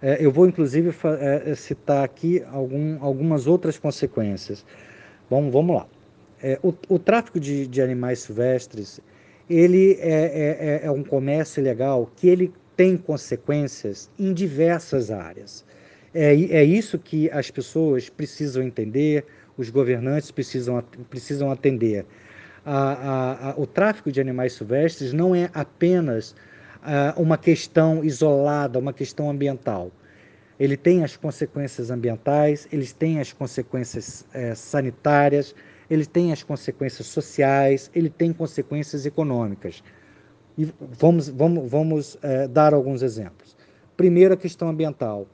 é, 0.00 0.24
eu 0.24 0.30
vou 0.30 0.46
inclusive 0.46 0.94
é, 1.18 1.52
citar 1.56 2.04
aqui 2.04 2.40
algum, 2.52 3.02
algumas 3.02 3.48
outras 3.48 3.76
consequências. 3.76 4.64
Bom, 5.28 5.50
vamos 5.50 5.74
lá. 5.74 5.86
É, 6.40 6.60
o, 6.62 6.72
o, 6.88 6.96
tráfico 6.96 7.40
de, 7.40 7.66
de, 7.66 7.82
animais 7.82 8.20
silvestres, 8.20 9.00
ele 9.48 9.98
é, 9.98 10.80
é, 10.82 10.86
é 10.86 10.90
um 10.90 11.02
comércio 11.02 11.60
ilegal 11.60 12.08
que 12.14 12.28
ele 12.28 12.52
tem 12.76 12.96
consequências 12.96 14.08
em 14.16 14.32
diversas 14.32 15.10
áreas. 15.10 15.64
É, 16.12 16.34
é 16.34 16.64
isso 16.64 16.98
que 16.98 17.30
as 17.30 17.50
pessoas 17.50 18.08
precisam 18.08 18.62
entender, 18.62 19.24
os 19.56 19.70
governantes 19.70 20.30
precisam, 20.30 20.82
precisam 21.08 21.50
atender 21.50 22.04
a, 22.64 22.72
a, 22.72 23.50
a, 23.50 23.54
o 23.56 23.66
tráfico 23.66 24.12
de 24.12 24.20
animais 24.20 24.52
silvestres 24.52 25.12
não 25.12 25.34
é 25.34 25.50
apenas 25.54 26.34
uma 27.16 27.36
questão 27.36 28.02
isolada, 28.02 28.78
uma 28.78 28.92
questão 28.92 29.28
ambiental. 29.28 29.90
Ele 30.58 30.76
tem 30.76 31.04
as 31.04 31.16
consequências 31.16 31.90
ambientais, 31.90 32.66
eles 32.72 32.92
têm 32.92 33.20
as 33.20 33.32
consequências 33.32 34.26
é, 34.32 34.54
sanitárias, 34.54 35.54
ele 35.90 36.06
tem 36.06 36.32
as 36.32 36.42
consequências 36.42 37.06
sociais, 37.06 37.90
ele 37.94 38.08
tem 38.08 38.32
consequências 38.32 39.04
econômicas. 39.04 39.82
E 40.56 40.72
vamos, 40.80 41.28
vamos, 41.28 41.70
vamos 41.70 42.18
é, 42.22 42.46
dar 42.48 42.72
alguns 42.72 43.02
exemplos. 43.02 43.56
Primeiro, 43.96 44.34
a 44.34 44.36
questão 44.36 44.68
ambiental. 44.68 45.26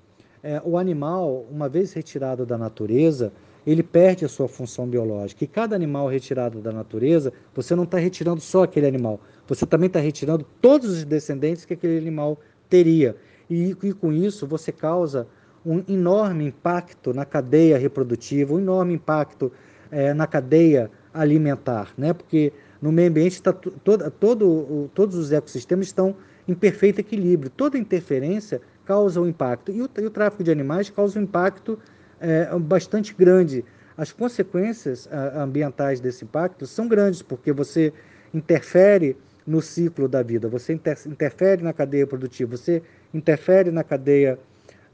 É, 0.48 0.62
o 0.64 0.78
animal, 0.78 1.44
uma 1.50 1.68
vez 1.68 1.92
retirado 1.92 2.46
da 2.46 2.56
natureza, 2.56 3.32
ele 3.66 3.82
perde 3.82 4.24
a 4.24 4.28
sua 4.28 4.46
função 4.46 4.86
biológica. 4.86 5.42
E 5.42 5.46
cada 5.48 5.74
animal 5.74 6.06
retirado 6.06 6.60
da 6.60 6.70
natureza, 6.70 7.32
você 7.52 7.74
não 7.74 7.82
está 7.82 7.98
retirando 7.98 8.40
só 8.40 8.62
aquele 8.62 8.86
animal, 8.86 9.18
você 9.48 9.66
também 9.66 9.88
está 9.88 9.98
retirando 9.98 10.46
todos 10.60 10.88
os 10.88 11.04
descendentes 11.04 11.64
que 11.64 11.74
aquele 11.74 11.98
animal 11.98 12.38
teria. 12.68 13.16
E, 13.50 13.76
e, 13.82 13.92
com 13.92 14.12
isso 14.12 14.46
você 14.46 14.70
causa 14.70 15.26
um 15.64 15.82
enorme 15.88 16.46
impacto 16.46 17.12
na 17.12 17.24
cadeia 17.24 17.76
reprodutiva, 17.76 18.54
um 18.54 18.60
enorme 18.60 18.94
impacto 18.94 19.50
é, 19.90 20.14
na 20.14 20.28
cadeia 20.28 20.88
alimentar, 21.12 21.92
né? 21.98 22.12
porque 22.12 22.52
no 22.80 22.92
meio 22.92 23.08
ambiente 23.08 23.42
tá 23.42 23.52
todo, 23.52 24.08
todo, 24.12 24.90
todos 24.94 25.16
os 25.16 25.32
ecossistemas 25.32 25.88
estão 25.88 26.14
em 26.46 26.54
perfeito 26.54 27.00
equilíbrio. 27.00 27.50
Toda 27.50 27.76
interferência 27.76 28.60
causa 28.86 29.20
um 29.20 29.26
impacto. 29.26 29.72
E 29.72 29.82
o, 29.82 29.90
e 29.98 30.06
o 30.06 30.10
tráfico 30.10 30.42
de 30.42 30.50
animais 30.50 30.88
causa 30.88 31.18
um 31.18 31.22
impacto 31.22 31.78
é, 32.20 32.56
bastante 32.58 33.14
grande. 33.14 33.64
As 33.96 34.12
consequências 34.12 35.08
ambientais 35.34 36.00
desse 36.00 36.24
impacto 36.24 36.66
são 36.66 36.86
grandes, 36.86 37.22
porque 37.22 37.50
você 37.50 37.94
interfere 38.32 39.16
no 39.46 39.62
ciclo 39.62 40.08
da 40.08 40.22
vida, 40.22 40.48
você 40.48 40.72
inter 40.72 40.98
interfere 41.06 41.62
na 41.62 41.72
cadeia 41.72 42.06
produtiva, 42.06 42.56
você 42.56 42.82
interfere 43.14 43.70
na 43.70 43.84
cadeia 43.84 44.38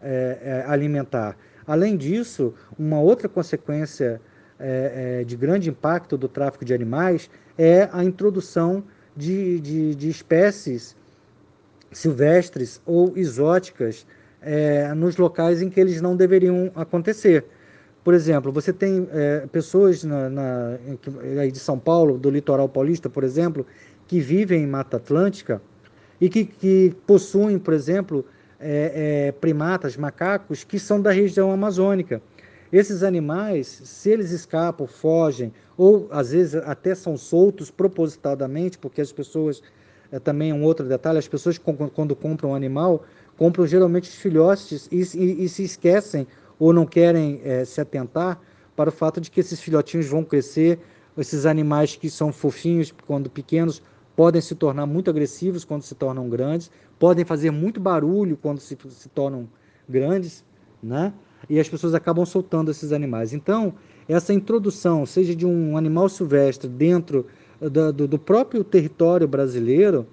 é, 0.01 0.39
é, 0.43 0.65
alimentar. 0.67 1.37
Além 1.67 1.97
disso, 1.97 2.55
uma 2.79 3.01
outra 3.01 3.29
consequência 3.29 4.21
é, 4.59 5.21
é 5.21 5.25
de 5.25 5.37
grande 5.37 5.71
impacto 5.71 6.17
do 6.17 6.29
tráfico 6.29 6.65
de 6.65 6.75
animais 6.75 7.31
é 7.57 7.89
a 7.93 8.05
introdução 8.05 8.85
de, 9.17 9.61
de, 9.61 9.95
de 9.95 10.09
espécies 10.09 10.97
silvestres 11.93 12.81
ou 12.87 13.13
exóticas 13.17 14.07
é, 14.41 14.93
nos 14.95 15.17
locais 15.17 15.63
em 15.63 15.71
que 15.71 15.81
eles 15.81 16.01
não 16.01 16.17
deveriam 16.17 16.71
acontecer. 16.75 17.45
Por 18.03 18.15
exemplo, 18.15 18.51
você 18.51 18.73
tem 18.73 19.09
é, 19.13 19.47
pessoas 19.53 20.03
na, 20.03 20.29
na, 20.29 20.79
de 21.51 21.59
São 21.59 21.79
Paulo, 21.79 22.19
do 22.19 22.31
litoral 22.31 22.69
paulista, 22.69 23.09
por 23.09 23.23
exemplo, 23.23 23.65
que 24.09 24.21
vivem 24.21 24.65
em 24.65 24.67
Mata 24.67 24.97
Atlântica 24.97 25.63
e 26.21 26.29
que, 26.29 26.45
que 26.45 26.95
possuem, 27.07 27.59
por 27.59 27.73
exemplo, 27.73 28.25
é, 28.59 29.29
é, 29.29 29.33
primatas, 29.33 29.97
macacos, 29.97 30.65
que 30.65 30.79
são 30.79 31.01
da 31.01 31.11
região 31.11 31.53
amazônica. 31.53 32.21
Esses 32.73 33.03
animais, 33.03 33.67
se 33.67 34.11
eles 34.11 34.31
escapam, 34.31 34.87
fogem, 34.87 35.53
ou 35.77 36.09
às 36.11 36.31
vezes 36.31 36.55
até 36.55 36.95
são 36.95 37.17
soltos 37.17 37.71
propositadamente, 37.71 38.79
porque 38.79 39.01
as 39.01 39.13
pessoas, 39.13 39.63
é 40.13 40.19
também 40.19 40.53
um 40.53 40.63
outro 40.63 40.87
detalhe, 40.87 41.19
as 41.19 41.27
pessoas 41.27 41.59
quando 41.59 42.15
compram 42.15 42.51
um 42.51 42.55
animal, 42.55 43.03
compram 43.37 43.67
geralmente 43.67 44.11
os 44.11 44.15
filhotes 44.15 44.87
e, 44.93 45.01
e, 45.17 45.45
e 45.45 45.49
se 45.49 45.65
esquecem 45.65 46.27
ou 46.59 46.73
não 46.73 46.85
querem 46.85 47.41
é, 47.43 47.65
se 47.65 47.81
atentar 47.81 48.39
para 48.77 48.91
o 48.91 48.93
fato 48.93 49.21
de 49.21 49.31
que 49.31 49.41
esses 49.41 49.61
filhotinhos 49.61 50.07
vão 50.07 50.23
crescer, 50.23 50.79
esses 51.17 51.47
animais 51.47 51.97
que 51.97 52.11
são 52.11 52.31
fofinhos 52.31 52.93
quando 53.07 53.31
pequenos 53.31 53.83
podem 54.15 54.41
se 54.41 54.55
tornar 54.55 54.87
muito 54.87 55.11
agressivos 55.11 55.65
quando 55.65 55.83
se 55.83 55.95
tornam 55.95 56.29
grandes, 56.29 56.71
podem 56.99 57.25
fazer 57.25 57.51
muito 57.51 57.81
barulho 57.81 58.37
quando 58.37 58.61
se, 58.61 58.77
se 58.91 59.09
tornam 59.09 59.49
grandes, 59.89 60.45
né? 60.83 61.13
E 61.49 61.59
as 61.59 61.69
pessoas 61.69 61.95
acabam 61.95 62.25
soltando 62.25 62.71
esses 62.71 62.93
animais. 62.93 63.33
Então, 63.33 63.75
essa 64.09 64.33
introdução, 64.33 65.05
seja 65.05 65.35
de 65.35 65.47
um 65.47 65.77
animal 65.77 66.09
silvestre 66.09 66.69
dentro 66.69 67.27
do, 67.71 68.09
do, 68.09 68.19
próprio 68.19 68.65
território 68.65 69.27
brasileiro, 69.29 70.07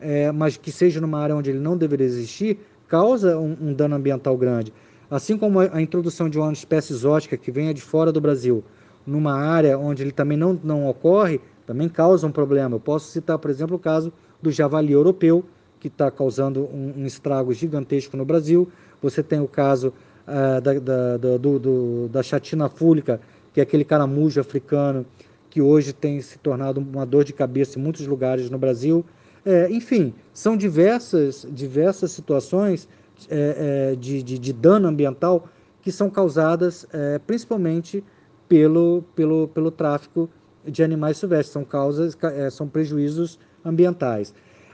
é, 0.00 0.30
mas 0.32 0.56
que 0.56 0.70
seja 0.72 1.00
numa 1.00 1.18
área 1.18 1.36
onde 1.36 1.50
ele 1.50 1.58
não 1.58 1.76
deveria 1.76 2.06
existir, 2.06 2.58
causa 2.88 3.38
um, 3.38 3.56
um 3.60 3.72
dano 3.72 3.96
ambiental 3.96 4.36
grande. 4.36 4.72
Assim 5.10 5.36
como 5.36 5.60
a, 5.60 5.70
a, 5.72 5.82
introdução 5.82 6.28
de 6.28 6.38
uma 6.38 6.52
espécie 6.52 6.92
exótica 6.92 7.36
que 7.36 7.50
venha 7.50 7.74
de 7.74 7.80
fora 7.80 8.12
do 8.12 8.20
Brasil, 8.20 8.62
numa 9.06 9.34
área 9.34 9.78
onde 9.78 10.02
ele 10.02 10.12
também 10.12 10.36
não, 10.36 10.58
não 10.62 10.88
ocorre, 10.88 11.40
também 11.66 11.88
causa 11.88 12.26
um 12.26 12.32
problema. 12.32 12.76
Eu 12.76 12.80
posso 12.80 13.10
citar, 13.10 13.38
por 13.38 13.50
exemplo, 13.50 13.76
o 13.76 13.78
caso 13.78 14.12
do 14.42 14.50
javali 14.50 14.92
europeu, 14.92 15.44
que 15.78 15.88
está 15.88 16.10
causando 16.10 16.64
um, 16.64 16.94
um, 16.98 17.06
estrago 17.06 17.52
gigantesco 17.52 18.16
no 18.16 18.24
Brasil. 18.24 18.68
Você 19.00 19.22
tem 19.22 19.40
o 19.40 19.48
caso 19.48 19.94
uh, 20.28 20.60
da, 20.60 20.74
da, 20.78 21.16
do, 21.38 21.58
do, 21.58 22.08
da 22.08 22.22
chatina 22.22 22.68
fúlica, 22.68 23.20
que 23.52 23.60
é 23.60 23.62
aquele 23.62 23.84
caramujo 23.84 24.40
africano 24.40 25.06
que 25.50 25.60
hoje 25.60 25.92
tem 25.92 26.20
se 26.20 26.38
tornado 26.38 26.80
uma 26.80 27.04
dor 27.04 27.24
de 27.24 27.32
cabeça 27.32 27.78
em 27.78 27.82
muitos 27.82 28.06
lugares 28.06 28.48
no 28.48 28.56
Brasil. 28.56 29.04
É, 29.44 29.68
enfim, 29.70 30.14
são 30.32 30.56
diversas, 30.56 31.46
diversas 31.50 32.12
situações 32.12 32.88
é, 33.28 33.90
é, 33.92 33.96
de, 33.96 34.22
de, 34.22 34.38
de, 34.38 34.52
dano 34.52 34.88
ambiental 34.88 35.48
que 35.82 35.90
são 35.90 36.08
causadas 36.08 36.86
é, 36.92 37.18
principalmente 37.18 38.04
pelo, 38.48 39.02
pelo, 39.14 39.48
pelo 39.48 39.70
tráfico 39.70 40.30
de 40.64 40.82
animais 40.82 41.18
silvestres, 41.18 41.52
são 41.52 41.64
causas, 41.64 42.16
é, 42.22 42.48
são 42.48 42.68
prejuízos 42.68 43.38
ambientais. 43.64 44.32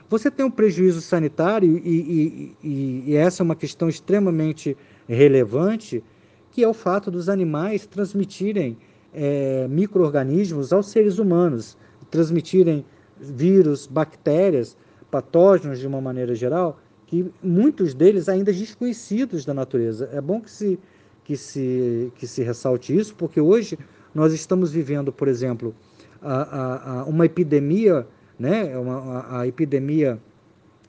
Você 0.09 0.31
tem 0.31 0.45
um 0.45 0.51
prejuízo 0.51 1.01
sanitário, 1.01 1.81
e, 1.83 2.55
e, 2.63 3.03
e 3.07 3.15
essa 3.15 3.41
é 3.41 3.43
uma 3.43 3.55
questão 3.55 3.89
extremamente 3.89 4.77
relevante, 5.07 6.03
que 6.51 6.63
é 6.63 6.67
o 6.67 6.73
fato 6.73 7.11
dos 7.11 7.27
animais 7.27 7.85
transmitirem 7.85 8.77
é, 9.17 9.67
micro-organismos 9.67 10.71
aos 10.71 10.87
seres 10.87 11.17
humanos, 11.17 11.75
transmitirem 12.11 12.85
vírus, 13.19 13.87
bactérias, 13.87 14.77
patógenos 15.09 15.79
de 15.79 15.87
uma 15.87 15.99
maneira 15.99 16.35
geral, 16.35 16.79
que 17.07 17.25
muitos 17.41 17.95
deles 17.95 18.29
ainda 18.29 18.53
desconhecidos 18.53 19.43
da 19.43 19.55
natureza. 19.55 20.07
É 20.13 20.21
bom 20.21 20.39
que 20.39 20.51
se, 20.51 20.79
que 21.23 21.35
se, 21.35 22.11
que 22.15 22.27
se 22.27 22.43
ressalte 22.43 22.95
isso, 22.95 23.15
porque 23.15 23.41
hoje 23.41 23.79
nós 24.13 24.33
estamos 24.33 24.71
vivendo, 24.71 25.11
por 25.11 25.27
exemplo, 25.27 25.73
a, 26.21 26.41
a, 26.41 26.99
a 26.99 27.03
uma 27.05 27.25
epidemia, 27.25 28.07
né, 28.37 28.77
uma, 28.77 28.97
a, 28.97 29.41
a 29.41 29.47
epidemia 29.47 30.19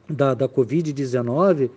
da, 0.06 0.34
da 0.34 0.46
Covid-19, 0.46 1.70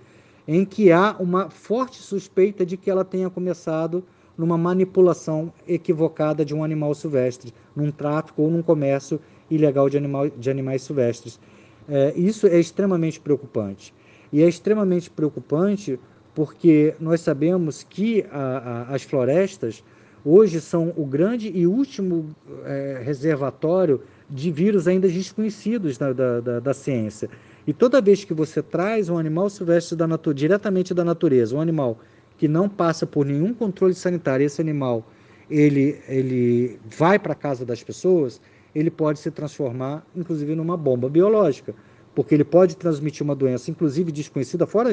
em 0.45 0.65
que 0.65 0.91
há 0.91 1.15
uma 1.17 1.49
forte 1.49 2.01
suspeita 2.01 2.65
de 2.65 2.75
que 2.75 2.89
ela 2.89 3.05
tenha 3.05 3.29
começado 3.29 4.03
numa 4.41 4.57
manipulação 4.57 5.53
equivocada 5.67 6.43
de 6.43 6.55
um 6.55 6.63
animal 6.63 6.95
silvestre, 6.95 7.53
num 7.75 7.91
tráfico 7.91 8.41
ou 8.41 8.49
num 8.49 8.63
comércio 8.63 9.19
ilegal 9.51 9.87
de, 9.87 9.97
animal, 9.97 10.27
de 10.29 10.49
animais 10.49 10.81
silvestres. 10.81 11.39
É, 11.87 12.11
isso 12.15 12.47
é 12.47 12.59
extremamente 12.59 13.19
preocupante. 13.19 13.93
E 14.33 14.41
é 14.41 14.47
extremamente 14.47 15.11
preocupante 15.11 15.99
porque 16.33 16.95
nós 16.99 17.21
sabemos 17.21 17.85
que 17.87 18.25
a, 18.31 18.87
a, 18.89 18.95
as 18.95 19.03
florestas 19.03 19.83
hoje 20.25 20.59
são 20.59 20.91
o 20.97 21.05
grande 21.05 21.51
e 21.53 21.67
último 21.67 22.35
é, 22.65 22.99
reservatório 23.03 24.01
de 24.27 24.49
vírus 24.49 24.87
ainda 24.87 25.07
desconhecidos 25.07 25.99
da, 25.99 26.13
da, 26.13 26.59
da, 26.59 26.73
ciência. 26.73 27.29
E 27.67 27.73
toda 27.73 28.01
vez 28.01 28.23
que 28.23 28.33
você 28.33 28.59
traz 28.63 29.07
um 29.07 29.19
animal 29.19 29.51
silvestre 29.51 29.95
da 29.95 30.07
diretamente 30.33 30.95
da 30.95 31.03
natureza, 31.03 31.55
um 31.55 31.61
animal 31.61 31.99
que 32.41 32.47
não 32.47 32.67
passa 32.67 33.05
por 33.05 33.23
nenhum 33.23 33.53
controle 33.53 33.93
sanitário, 33.93 34.43
esse 34.43 34.59
animal 34.59 35.05
ele, 35.47 36.01
ele 36.07 36.79
vai 36.97 37.19
para 37.19 37.33
a 37.33 37.35
casa 37.35 37.63
das 37.63 37.83
pessoas, 37.83 38.41
ele 38.73 38.89
pode 38.89 39.19
se 39.19 39.29
transformar, 39.29 40.03
inclusive, 40.15 40.55
numa 40.55 40.75
bomba 40.75 41.07
biológica, 41.07 41.75
porque 42.15 42.33
ele 42.33 42.43
pode 42.43 42.75
transmitir 42.75 43.21
uma 43.21 43.35
doença, 43.35 43.69
inclusive 43.69 44.11
desconhecida, 44.11 44.65
fora 44.65 44.91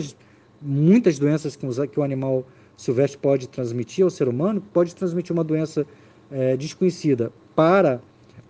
muitas 0.61 1.19
doenças 1.19 1.57
que 1.57 1.99
o 1.99 2.03
animal 2.03 2.45
silvestre 2.77 3.19
pode 3.19 3.49
transmitir 3.49 4.05
ao 4.05 4.11
ser 4.11 4.29
humano, 4.29 4.63
pode 4.75 4.95
transmitir 4.95 5.33
uma 5.33 5.43
doença 5.43 5.87
é, 6.31 6.55
desconhecida 6.55 7.33
para 7.57 7.99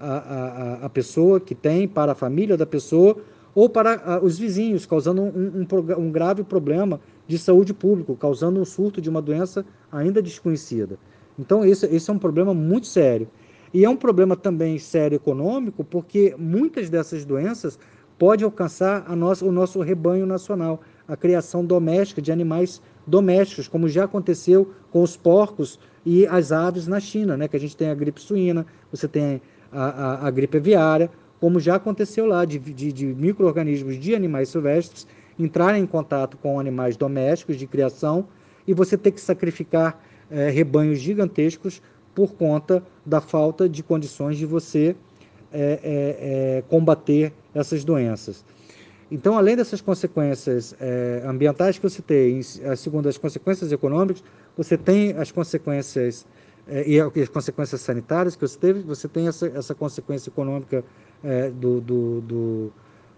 a, 0.00 0.08
a, 0.08 0.74
a, 0.86 0.88
pessoa 0.88 1.38
que 1.38 1.54
tem, 1.54 1.86
para 1.86 2.10
a 2.10 2.14
família 2.16 2.56
da 2.56 2.66
pessoa 2.66 3.16
ou 3.54 3.68
para 3.68 3.94
a, 3.94 4.18
os 4.18 4.36
vizinhos, 4.36 4.86
causando 4.86 5.22
um, 5.22 5.64
um, 5.70 6.00
um 6.00 6.10
grave 6.10 6.42
problema 6.42 7.00
de 7.28 7.38
saúde 7.38 7.74
pública, 7.74 8.16
causando 8.16 8.58
um 8.58 8.64
surto 8.64 9.00
de 9.00 9.10
uma 9.10 9.20
doença 9.22 9.64
ainda 9.92 10.22
desconhecida. 10.22 10.98
Então, 11.38 11.64
esse, 11.64 11.86
esse 11.86 12.10
é 12.10 12.12
um 12.12 12.18
problema 12.18 12.52
muito 12.52 12.86
sério. 12.86 13.28
E 13.72 13.84
é 13.84 13.88
um 13.88 13.96
problema 13.96 14.34
também 14.34 14.78
sério 14.78 15.16
econômico, 15.16 15.84
porque 15.84 16.34
muitas 16.38 16.88
dessas 16.88 17.26
doenças 17.26 17.78
podem 18.18 18.46
alcançar 18.46 19.04
a 19.06 19.14
nossa, 19.14 19.44
o 19.44 19.52
nosso 19.52 19.80
rebanho 19.80 20.26
nacional, 20.26 20.80
a 21.06 21.16
criação 21.16 21.64
doméstica 21.64 22.20
de 22.20 22.32
animais 22.32 22.82
domésticos, 23.06 23.68
como 23.68 23.88
já 23.88 24.04
aconteceu 24.04 24.72
com 24.90 25.02
os 25.02 25.16
porcos 25.16 25.78
e 26.04 26.26
as 26.26 26.50
aves 26.50 26.86
na 26.86 26.98
China, 26.98 27.36
né? 27.36 27.46
que 27.46 27.56
a 27.56 27.60
gente 27.60 27.76
tem 27.76 27.90
a 27.90 27.94
gripe 27.94 28.20
suína, 28.20 28.66
você 28.90 29.06
tem 29.06 29.40
a, 29.70 29.84
a, 29.84 30.26
a 30.26 30.30
gripe 30.30 30.56
aviária, 30.56 31.10
como 31.38 31.60
já 31.60 31.76
aconteceu 31.76 32.26
lá, 32.26 32.44
de, 32.44 32.58
de, 32.58 32.92
de 32.92 33.06
micro-organismos 33.06 33.98
de 33.98 34.14
animais 34.14 34.48
silvestres 34.48 35.06
entrarem 35.38 35.82
em 35.82 35.86
contato 35.86 36.36
com 36.36 36.58
animais 36.58 36.96
domésticos 36.96 37.56
de 37.56 37.66
criação 37.66 38.26
e 38.66 38.74
você 38.74 38.98
ter 38.98 39.12
que 39.12 39.20
sacrificar 39.20 40.02
é, 40.30 40.50
rebanhos 40.50 40.98
gigantescos 40.98 41.80
por 42.14 42.34
conta 42.34 42.82
da 43.06 43.20
falta 43.20 43.68
de 43.68 43.82
condições 43.82 44.36
de 44.36 44.44
você 44.44 44.94
é, 45.50 45.80
é, 45.82 46.64
combater 46.68 47.32
essas 47.54 47.84
doenças. 47.84 48.44
Então, 49.10 49.38
além 49.38 49.56
dessas 49.56 49.80
consequências 49.80 50.74
ambientais 51.24 51.78
que 51.78 51.88
você 51.88 52.02
tem, 52.02 52.42
segundo 52.76 53.08
as 53.08 53.16
consequências 53.16 53.72
econômicas, 53.72 54.22
você 54.54 54.76
tem 54.76 55.12
as 55.12 55.32
consequências 55.32 56.26
e 56.84 57.00
as 57.00 57.28
consequências 57.30 57.80
sanitárias 57.80 58.36
que 58.36 58.42
você 58.42 58.58
teve, 58.58 58.80
você 58.80 59.08
tem 59.08 59.26
essa, 59.26 59.46
essa 59.46 59.74
consequência 59.74 60.28
econômica 60.28 60.84
do, 61.54 61.80
do, 61.80 62.20
do, 62.20 62.72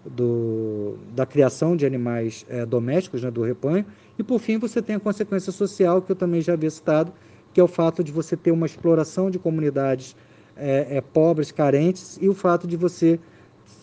do, 0.05 0.97
da 1.13 1.25
criação 1.25 1.75
de 1.75 1.85
animais 1.85 2.45
domésticos, 2.67 3.23
né, 3.23 3.29
do 3.29 3.43
rebanho, 3.43 3.85
e 4.17 4.23
por 4.23 4.39
fim 4.39 4.57
você 4.57 4.81
tem 4.81 4.95
a 4.95 4.99
consequência 4.99 5.51
social 5.51 6.01
que 6.01 6.11
eu 6.11 6.15
também 6.15 6.41
já 6.41 6.53
havia 6.53 6.69
citado, 6.69 7.13
que 7.53 7.59
é 7.59 7.63
o 7.63 7.67
fato 7.67 8.03
de 8.03 8.11
você 8.11 8.35
ter 8.35 8.51
uma 8.51 8.65
exploração 8.65 9.29
de 9.29 9.37
comunidades 9.37 10.15
é, 10.55 10.97
é, 10.97 11.01
pobres, 11.01 11.51
carentes, 11.51 12.17
e 12.21 12.29
o 12.29 12.33
fato 12.33 12.67
de 12.67 12.77
você 12.77 13.19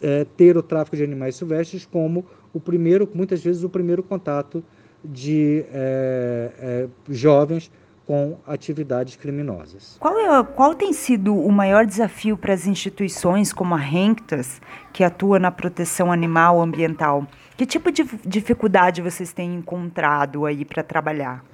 é, 0.03 0.25
ter 0.37 0.57
o 0.57 0.63
tráfico 0.63 0.97
de 0.97 1.03
animais 1.03 1.37
silvestres 1.37 1.87
como 1.87 2.25
o 2.53 2.61
primeiro, 2.61 3.09
muitas 3.15 3.43
vezes, 3.43 3.63
o 3.65 3.69
primeiro 3.69 4.03
contato 4.03 4.63
de 5.05 5.65
é, 5.73 6.53
é, 6.59 6.89
jovens 7.09 7.71
com 8.09 8.38
atividades 8.47 9.16
criminosas. 9.16 9.99
Qual, 10.01 10.18
é, 10.18 10.42
qual 10.42 10.75
tem 10.75 10.94
sido 10.94 11.37
o 11.37 11.53
maior 11.53 11.85
desafio 11.85 12.38
para 12.38 12.55
as 12.55 12.66
instituições 12.66 13.53
como 13.53 13.75
a 13.75 13.79
Renctas, 13.79 14.62
que 14.94 15.05
atua 15.05 15.38
na 15.38 15.51
proteção 15.51 16.11
animal 16.11 16.59
ambiental? 16.59 17.27
Que 17.55 17.66
tipo 17.66 17.92
de 17.92 18.07
dificuldade 18.25 19.03
vocês 19.03 19.31
têm 19.35 19.57
encontrado 19.57 20.47
aí 20.47 20.64
para 20.64 20.83
trabalhar? 20.83 21.44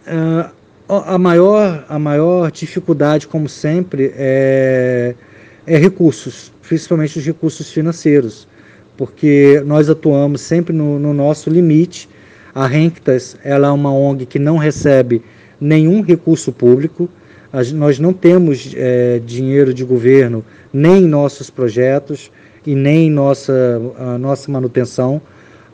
Uh, 0.00 0.50
a 0.88 1.16
maior, 1.16 1.84
a 1.88 1.96
maior 1.96 2.50
dificuldade, 2.50 3.28
como 3.28 3.48
sempre, 3.48 4.12
é, 4.16 5.14
é 5.64 5.76
recursos, 5.76 6.52
principalmente 6.66 7.20
os 7.20 7.24
recursos 7.24 7.70
financeiros, 7.70 8.48
porque 8.96 9.62
nós 9.64 9.88
atuamos 9.88 10.40
sempre 10.40 10.74
no, 10.74 10.98
no 10.98 11.14
nosso 11.14 11.48
limite. 11.48 12.08
A 12.52 12.66
Renctas 12.66 13.36
ela 13.44 13.68
é 13.68 13.70
uma 13.70 13.92
ONG 13.92 14.26
que 14.26 14.40
não 14.40 14.56
recebe 14.56 15.22
nenhum 15.60 16.00
recurso 16.00 16.52
público, 16.52 17.08
nós 17.74 17.98
não 17.98 18.12
temos 18.12 18.72
é, 18.76 19.20
dinheiro 19.24 19.74
de 19.74 19.84
governo 19.84 20.44
nem 20.72 21.02
em 21.02 21.06
nossos 21.06 21.50
projetos 21.50 22.30
e 22.64 22.74
nem 22.74 23.08
em 23.08 23.10
nossa, 23.10 23.80
nossa 24.20 24.50
manutenção. 24.50 25.20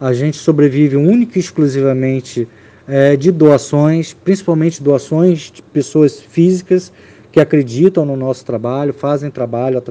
A 0.00 0.12
gente 0.12 0.38
sobrevive 0.38 0.96
única 0.96 1.38
e 1.38 1.40
exclusivamente 1.40 2.48
é, 2.88 3.16
de 3.16 3.30
doações, 3.30 4.14
principalmente 4.14 4.82
doações 4.82 5.50
de 5.52 5.62
pessoas 5.62 6.20
físicas 6.20 6.92
que 7.30 7.40
acreditam 7.40 8.06
no 8.06 8.16
nosso 8.16 8.44
trabalho, 8.44 8.94
fazem 8.94 9.30
trabalho, 9.30 9.82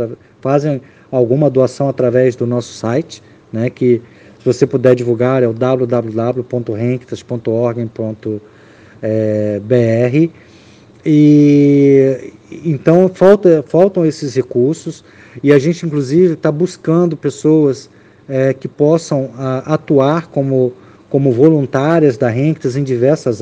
fazem 0.42 0.82
alguma 1.12 1.50
doação 1.50 1.88
através 1.88 2.36
do 2.36 2.48
nosso 2.48 2.74
site, 2.74 3.22
né, 3.54 3.70
que 3.70 4.02
se 4.40 4.46
você 4.46 4.66
puder 4.66 4.96
divulgar 4.96 5.44
é 5.44 5.48
o 5.48 5.54
www.renctas.org.br 9.06 10.32
e 11.06 12.34
então 12.52 13.10
falta, 13.10 13.64
faltam 13.68 14.06
esses 14.06 14.36
recursos 14.36 15.04
e 15.44 15.52
a 15.52 15.60
gente 15.60 15.86
inclusive 15.86 16.34
está 16.34 16.52
buscando 16.52 17.16
pessoas 17.16 17.90
é, 18.28 18.54
que 18.54 18.68
possam 18.68 19.32
a, 19.38 19.76
atuar 19.76 20.28
como 20.28 20.74
como 21.10 21.32
voluntárias 21.32 22.18
da 22.18 22.28
Renctas 22.28 22.76
em 22.76 22.84
diversas, 22.84 23.40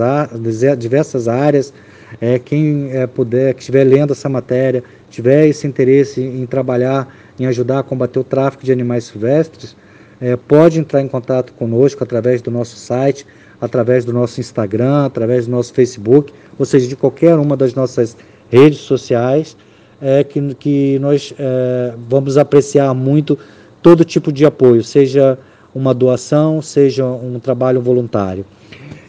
diversas 0.77 1.27
áreas. 1.27 1.73
É, 2.21 2.37
quem 2.37 2.91
é, 2.91 3.07
puder, 3.07 3.55
que 3.55 3.61
estiver 3.61 3.83
lendo 3.83 4.13
essa 4.13 4.29
matéria, 4.29 4.83
tiver 5.09 5.47
esse 5.47 5.65
interesse 5.65 6.21
em 6.21 6.45
trabalhar, 6.45 7.07
em 7.39 7.47
ajudar 7.47 7.79
a 7.79 7.83
combater 7.83 8.19
o 8.19 8.23
tráfico 8.23 8.63
de 8.63 8.71
animais 8.71 9.05
silvestres, 9.05 9.75
é, 10.21 10.35
pode 10.35 10.77
entrar 10.79 11.01
em 11.01 11.07
contato 11.07 11.51
conosco 11.53 12.03
através 12.03 12.41
do 12.43 12.51
nosso 12.51 12.75
site, 12.75 13.25
através 13.63 14.03
do 14.03 14.11
nosso 14.11 14.41
Instagram, 14.41 15.05
através 15.05 15.45
do 15.45 15.51
nosso 15.51 15.73
Facebook, 15.73 16.33
ou 16.59 16.65
seja, 16.65 16.85
de 16.85 16.97
qualquer 16.97 17.35
uma 17.35 17.55
das 17.55 17.73
nossas 17.73 18.17
redes 18.51 18.79
sociais, 18.79 19.55
é, 20.01 20.21
que, 20.21 20.53
que 20.55 20.99
nós 20.99 21.33
é, 21.39 21.93
vamos 22.09 22.37
apreciar 22.37 22.93
muito 22.93 23.39
todo 23.81 24.03
tipo 24.03 24.33
de 24.33 24.45
apoio, 24.45 24.83
seja 24.83 25.39
uma 25.73 25.93
doação, 25.93 26.61
seja 26.61 27.05
um 27.05 27.39
trabalho 27.39 27.79
voluntário. 27.79 28.45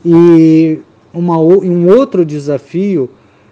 E 0.07 0.79
uma, 1.13 1.37
um 1.37 1.89
outro 1.89 2.25
desafio 2.25 3.11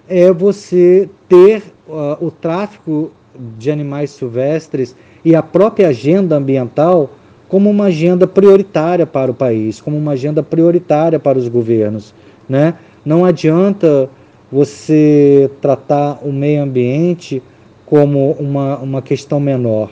é 0.09 0.33
você 0.33 1.09
ter 1.29 1.65
uh, 1.89 2.25
o 2.25 2.31
tráfico 2.31 3.11
de 3.59 3.73
animais 3.73 4.11
silvestres 4.11 4.95
e 5.25 5.35
a 5.35 5.43
própria 5.43 5.89
agenda 5.89 6.37
ambiental 6.37 7.11
como 7.53 7.71
uma 7.71 7.85
agenda 7.85 8.27
prioritária 8.27 9.07
para 9.07 9.31
o 9.31 9.35
país, 9.35 9.81
como 9.81 9.97
uma 9.97 10.13
agenda 10.13 10.43
prioritária 10.43 11.21
para 11.21 11.39
os 11.39 11.47
governos. 11.47 12.13
Né? 12.49 12.75
Não 13.05 13.25
adianta 13.25 14.11
você 14.51 15.49
tratar 15.61 16.19
o 16.23 16.33
meio 16.33 16.65
ambiente 16.65 17.41
como 17.87 18.33
uma, 18.33 18.79
uma 18.79 19.01
questão 19.01 19.39
menor 19.39 19.91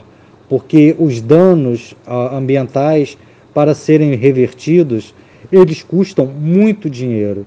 porque 0.51 0.93
os 0.99 1.21
danos 1.21 1.95
ambientais 2.05 3.17
para 3.53 3.73
serem 3.73 4.15
revertidos, 4.15 5.15
eles 5.49 5.81
custam 5.81 6.25
muito 6.25 6.89
dinheiro. 6.89 7.45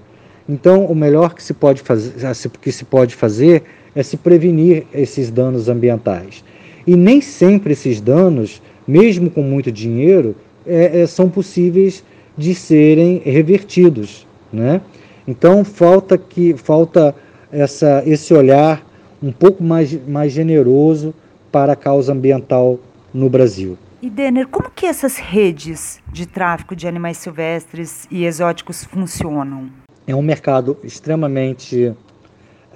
Então, 0.48 0.86
o 0.86 0.94
melhor 0.94 1.34
que 1.34 1.42
se 1.42 1.52
pode 1.52 1.82
fazer, 1.82 2.14
que 2.62 2.72
se 2.72 2.82
pode 2.86 3.14
fazer 3.14 3.62
é 3.94 4.02
se 4.02 4.16
prevenir 4.16 4.86
esses 4.90 5.30
danos 5.30 5.68
ambientais. 5.68 6.42
E 6.86 6.96
nem 6.96 7.20
sempre 7.20 7.74
esses 7.74 8.00
danos, 8.00 8.62
mesmo 8.86 9.30
com 9.30 9.42
muito 9.42 9.70
dinheiro, 9.72 10.34
é, 10.66 11.02
é, 11.02 11.06
são 11.06 11.28
possíveis 11.28 12.04
de 12.36 12.54
serem 12.54 13.22
revertidos, 13.24 14.26
né? 14.52 14.80
Então 15.26 15.64
falta 15.64 16.18
que 16.18 16.54
falta 16.56 17.14
essa, 17.50 18.02
esse 18.06 18.34
olhar 18.34 18.84
um 19.22 19.32
pouco 19.32 19.62
mais, 19.62 19.96
mais 20.06 20.32
generoso 20.32 21.14
para 21.50 21.72
a 21.72 21.76
causa 21.76 22.12
ambiental 22.12 22.78
no 23.12 23.30
Brasil. 23.30 23.78
E 24.02 24.10
Denner, 24.10 24.46
como 24.48 24.70
que 24.70 24.84
essas 24.84 25.16
redes 25.16 26.02
de 26.12 26.26
tráfico 26.26 26.76
de 26.76 26.86
animais 26.86 27.16
silvestres 27.16 28.06
e 28.10 28.26
exóticos 28.26 28.84
funcionam? 28.84 29.70
É 30.06 30.14
um 30.14 30.20
mercado 30.20 30.76
extremamente 30.84 31.94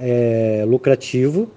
é, 0.01 0.65
lucrativo, 0.67 1.51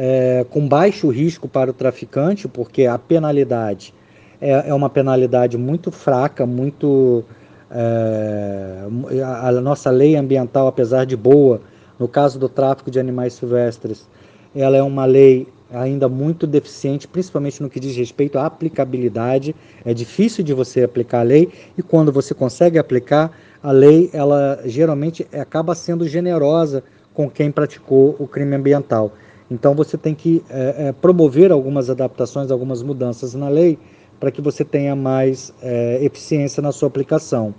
é, 0.00 0.46
com 0.48 0.66
baixo 0.68 1.08
risco 1.08 1.48
para 1.48 1.70
o 1.70 1.72
traficante, 1.74 2.46
porque 2.46 2.86
a 2.86 2.96
penalidade 2.96 3.92
é, 4.40 4.68
é 4.68 4.72
uma 4.72 4.88
penalidade 4.88 5.58
muito 5.58 5.90
fraca, 5.90 6.46
muito 6.46 7.24
é, 7.68 8.84
a, 9.24 9.48
a 9.48 9.52
nossa 9.60 9.90
lei 9.90 10.14
ambiental, 10.14 10.68
apesar 10.68 11.04
de 11.04 11.16
boa, 11.16 11.60
no 11.98 12.06
caso 12.06 12.38
do 12.38 12.48
tráfico 12.48 12.92
de 12.92 13.00
animais 13.00 13.32
silvestres, 13.32 14.08
ela 14.54 14.76
é 14.76 14.82
uma 14.82 15.04
lei 15.04 15.48
ainda 15.68 16.08
muito 16.08 16.46
deficiente, 16.46 17.08
principalmente 17.08 17.60
no 17.60 17.68
que 17.68 17.80
diz 17.80 17.96
respeito 17.96 18.38
à 18.38 18.46
aplicabilidade. 18.46 19.54
É 19.84 19.92
difícil 19.92 20.44
de 20.44 20.54
você 20.54 20.84
aplicar 20.84 21.20
a 21.20 21.24
lei 21.24 21.50
e 21.76 21.82
quando 21.82 22.12
você 22.12 22.32
consegue 22.32 22.78
aplicar 22.78 23.36
a 23.60 23.72
lei, 23.72 24.08
ela 24.12 24.60
geralmente 24.64 25.26
acaba 25.32 25.74
sendo 25.74 26.06
generosa 26.06 26.84
com 27.12 27.28
quem 27.28 27.50
praticou 27.50 28.14
o 28.20 28.28
crime 28.28 28.54
ambiental. 28.54 29.12
Então 29.50 29.74
você 29.74 29.96
tem 29.96 30.14
que 30.14 30.42
é, 30.50 30.88
é, 30.88 30.92
promover 30.92 31.50
algumas 31.50 31.88
adaptações, 31.88 32.50
algumas 32.50 32.82
mudanças 32.82 33.34
na 33.34 33.48
lei 33.48 33.78
para 34.20 34.30
que 34.30 34.42
você 34.42 34.64
tenha 34.64 34.94
mais 34.96 35.52
é, 35.62 35.98
eficiência 36.02 36.62
na 36.62 36.72
sua 36.72 36.88
aplicação. 36.88 37.54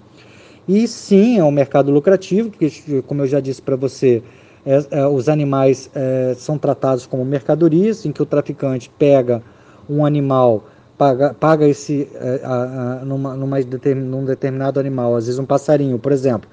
E 0.68 0.88
sim, 0.88 1.40
é 1.40 1.44
um 1.44 1.52
mercado 1.52 1.92
lucrativo, 1.92 2.52
porque, 2.52 3.02
como 3.08 3.24
eu 3.24 3.28
já 3.28 3.40
disse 3.40 3.62
para 3.62 3.76
você, 3.76 4.22
é, 4.66 5.00
é, 5.00 5.08
os 5.08 5.28
animais 5.28 5.90
é, 5.96 6.36
são 6.38 6.58
tratados 6.58 7.06
como 7.06 7.26
mercadorias, 7.26 8.06
em 8.06 8.12
que 8.12 8.22
o 8.22 8.26
traficante 8.26 8.92
pega 9.00 9.42
um 9.90 10.06
animal, 10.06 10.66
paga, 10.98 11.34
paga 11.34 11.68
esse 11.68 12.08
a, 12.44 13.00
a, 13.02 13.06
numa, 13.06 13.36
numa 13.36 13.58
num 13.96 14.26
determinado 14.26 14.80
animal, 14.80 15.16
às 15.16 15.26
vezes 15.26 15.40
um 15.40 15.46
passarinho, 15.46 15.98
por 15.98 16.12
exemplo, 16.12 16.48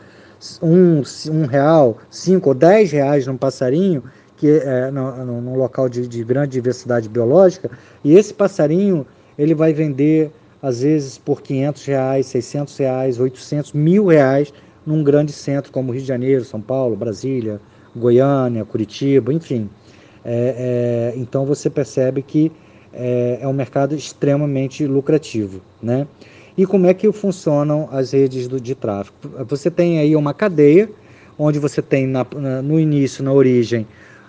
um, 0.63 1.03
um 1.31 1.47
real, 1.47 1.99
cinco 2.09 2.51
ou 2.51 2.55
dez 2.55 2.93
reais 2.93 3.27
num 3.27 3.37
passarinho, 3.37 4.03
que 4.37 4.49
é 4.49 4.91
num 4.91 5.57
local 5.57 5.89
de, 5.89 6.07
de 6.07 6.23
grande 6.23 6.53
diversidade 6.53 7.09
biológica, 7.09 7.71
e 8.05 8.15
esse 8.15 8.33
passarinho 8.35 9.07
ele 9.39 9.55
vai 9.55 9.73
vender 9.73 10.31
às 10.63 10.81
vezes 10.81 11.19
por 11.19 11.43
500 11.43 11.85
reais, 11.85 12.27
600 12.27 12.77
reais, 12.77 13.21
800, 13.21 13.73
mil 13.73 14.07
reais 14.07 14.53
num 14.85 15.03
grande 15.03 15.33
centro 15.33 15.73
como 15.73 15.93
Rio 15.93 16.03
de 16.03 16.09
Janeiro, 16.09 16.45
São 16.45 16.61
Paulo, 16.61 16.97
Brasília, 16.97 17.61
Goiânia, 17.95 18.65
Curitiba, 18.65 19.33
enfim. 19.33 19.69
É, 20.25 21.13
é, 21.15 21.19
então 21.19 21.45
você 21.47 21.71
percebe 21.71 22.23
que 22.23 22.51
é, 22.93 23.39
é, 23.41 23.49
um 23.49 23.53
mercado 23.53 23.95
extremamente 23.95 24.87
lucrativo, 24.87 25.61
né? 25.83 26.07
E 26.57 26.65
como 26.65 26.87
é 26.87 26.95
que 26.95 27.11
funcionam 27.13 27.89
as 27.93 28.13
redes 28.13 28.49
do, 28.49 28.59
de 28.59 28.75
tráfego? 28.75 29.17
Você 29.47 29.71
tem 29.71 29.99
aí 29.99 30.17
uma 30.17 30.33
cadeia 30.33 30.89
onde 31.39 31.59
você 31.59 31.83
tem 31.83 32.07
na, 32.07 32.27
na, 32.35 32.63
no 32.63 32.81
início, 32.81 33.23
na 33.23 33.33
origem, 33.33 33.87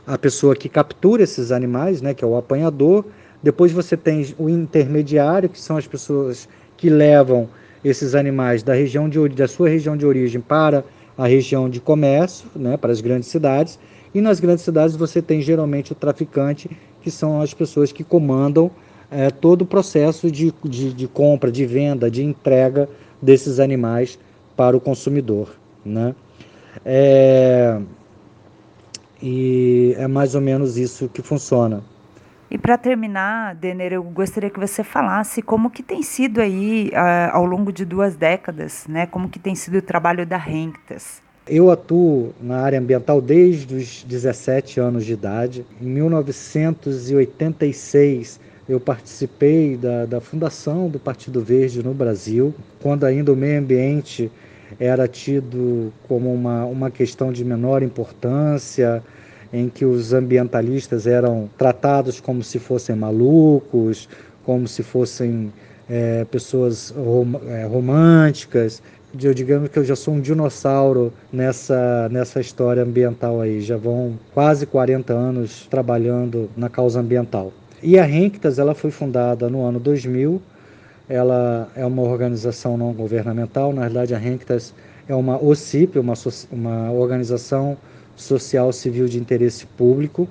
a 0.07 0.17
pessoa 0.17 0.55
que 0.55 0.69
captura 0.69 1.21
esses 1.23 1.51
animais, 1.51 2.01
né, 2.01 2.13
que 2.13 2.23
é 2.23 2.27
o 2.27 2.37
apanhador, 2.37 3.03
depois 3.43 3.73
você 3.73 3.97
tem 3.97 4.33
o 4.39 4.49
intermediário, 4.49 5.49
que 5.49 5.59
são 5.59 5.75
as 5.75 5.85
pessoas 5.85 6.47
que 6.77 6.89
levam 6.89 7.49
esses 7.83 8.15
animais 8.15 8.63
da 8.63 8.73
região 8.73 9.09
de 9.09 9.27
da 9.29 9.47
sua 9.47 9.67
região 9.67 9.97
de 9.97 10.05
origem 10.05 10.39
para 10.39 10.83
a 11.17 11.27
região 11.27 11.69
de 11.69 11.81
comércio, 11.81 12.47
né, 12.55 12.77
para 12.77 12.91
as 12.91 13.01
grandes 13.01 13.27
cidades. 13.27 13.77
E 14.13 14.21
nas 14.21 14.39
grandes 14.39 14.63
cidades 14.63 14.95
você 14.95 15.21
tem 15.21 15.41
geralmente 15.41 15.91
o 15.91 15.95
traficante, 15.95 16.69
que 17.01 17.11
são 17.11 17.41
as 17.41 17.53
pessoas 17.53 17.91
que 17.91 18.03
comandam 18.03 18.71
é, 19.11 19.29
todo 19.29 19.63
o 19.63 19.65
processo 19.65 20.31
de, 20.31 20.53
de, 20.63 20.93
de, 20.93 21.07
compra, 21.07 21.51
de 21.51 21.65
venda, 21.65 22.09
de 22.09 22.23
entrega 22.23 22.89
desses 23.21 23.59
animais 23.59 24.17
para 24.55 24.75
o 24.75 24.79
consumidor. 24.79 25.49
Né? 25.85 26.15
É, 26.85 27.79
e 29.21 29.93
é 29.97 30.07
mais 30.07 30.35
ou 30.35 30.41
menos 30.41 30.77
isso 30.77 31.09
que 31.09 31.21
funciona. 31.21 31.83
E 32.49 32.57
para 32.57 32.77
terminar, 32.77 33.55
Denner, 33.55 33.91
eu 33.91 34.01
gostaria 34.03 34.49
que 34.49 34.59
você 34.59 34.81
falasse 34.83 35.41
como 35.41 35.69
que 35.69 35.83
tem 35.83 36.01
sido 36.01 36.39
aí 36.39 36.89
uh, 36.93 37.35
ao 37.35 37.45
longo 37.45 37.73
de 37.73 37.83
duas 37.83 38.15
décadas, 38.15 38.85
né? 38.87 39.05
Como 39.05 39.27
que 39.27 39.37
tem 39.37 39.53
sido 39.53 39.79
o 39.79 39.81
trabalho 39.81 40.25
da 40.25 40.37
Renctas. 40.37 41.21
Eu 41.45 41.69
atuo 41.69 42.33
na 42.41 42.61
área 42.61 42.79
ambiental 42.79 43.19
desde 43.21 43.75
os 43.75 44.01
17 44.03 44.79
anos 44.79 45.05
de 45.05 45.11
idade. 45.13 45.65
Em 45.81 45.85
1986, 45.85 48.39
eu 48.67 48.79
participei 48.79 49.77
da, 49.77 50.05
da 50.05 50.21
fundação 50.21 50.89
do 50.89 50.99
Partido 50.99 51.41
Verde 51.41 51.83
no 51.83 51.93
Brasil, 51.93 52.55
quando 52.81 53.05
ainda 53.05 53.31
o 53.31 53.35
meio 53.35 53.59
ambiente 53.59 54.31
era 54.79 55.07
tido 55.07 55.91
como 56.07 56.33
uma, 56.33 56.65
uma 56.65 56.91
questão 56.91 57.31
de 57.31 57.43
menor 57.43 57.83
importância, 57.83 59.03
em 59.51 59.69
que 59.69 59.85
os 59.85 60.13
ambientalistas 60.13 61.07
eram 61.07 61.49
tratados 61.57 62.19
como 62.19 62.43
se 62.43 62.59
fossem 62.59 62.95
malucos, 62.95 64.09
como 64.43 64.67
se 64.67 64.83
fossem 64.83 65.51
é, 65.89 66.25
pessoas 66.25 66.89
rom 66.89 67.39
é, 67.47 67.65
românticas. 67.65 68.81
Eu 69.21 69.33
digamos 69.33 69.69
que 69.69 69.79
eu 69.79 69.85
já 69.85 69.95
sou 69.95 70.13
um 70.13 70.19
dinossauro 70.19 71.13
nessa, 71.31 72.09
nessa 72.09 72.39
história 72.39 72.83
ambiental 72.83 73.41
aí. 73.41 73.61
Já 73.61 73.77
vão 73.77 74.19
quase 74.33 74.65
40 74.65 75.13
anos 75.13 75.65
trabalhando 75.69 76.49
na 76.55 76.69
causa 76.69 76.99
ambiental. 76.99 77.51
E 77.81 77.97
a 77.97 78.03
Renctas 78.03 78.59
ela 78.59 78.75
foi 78.75 78.91
fundada 78.91 79.49
no 79.49 79.63
ano 79.63 79.79
2000. 79.79 80.41
Ela 81.09 81.69
é 81.75 81.85
uma 81.85 82.01
organização 82.01 82.77
não 82.77 82.93
governamental. 82.93 83.71
Na 83.71 83.83
verdade, 83.83 84.13
a 84.13 84.17
Renctas 84.17 84.73
é 85.07 85.15
uma 85.15 85.41
OCIP, 85.41 85.97
uma, 85.97 86.13
uma 86.51 86.91
organização 86.91 87.77
social 88.15 88.73
civil 88.73 89.07
de 89.07 89.19
interesse 89.19 89.65
público, 89.65 90.27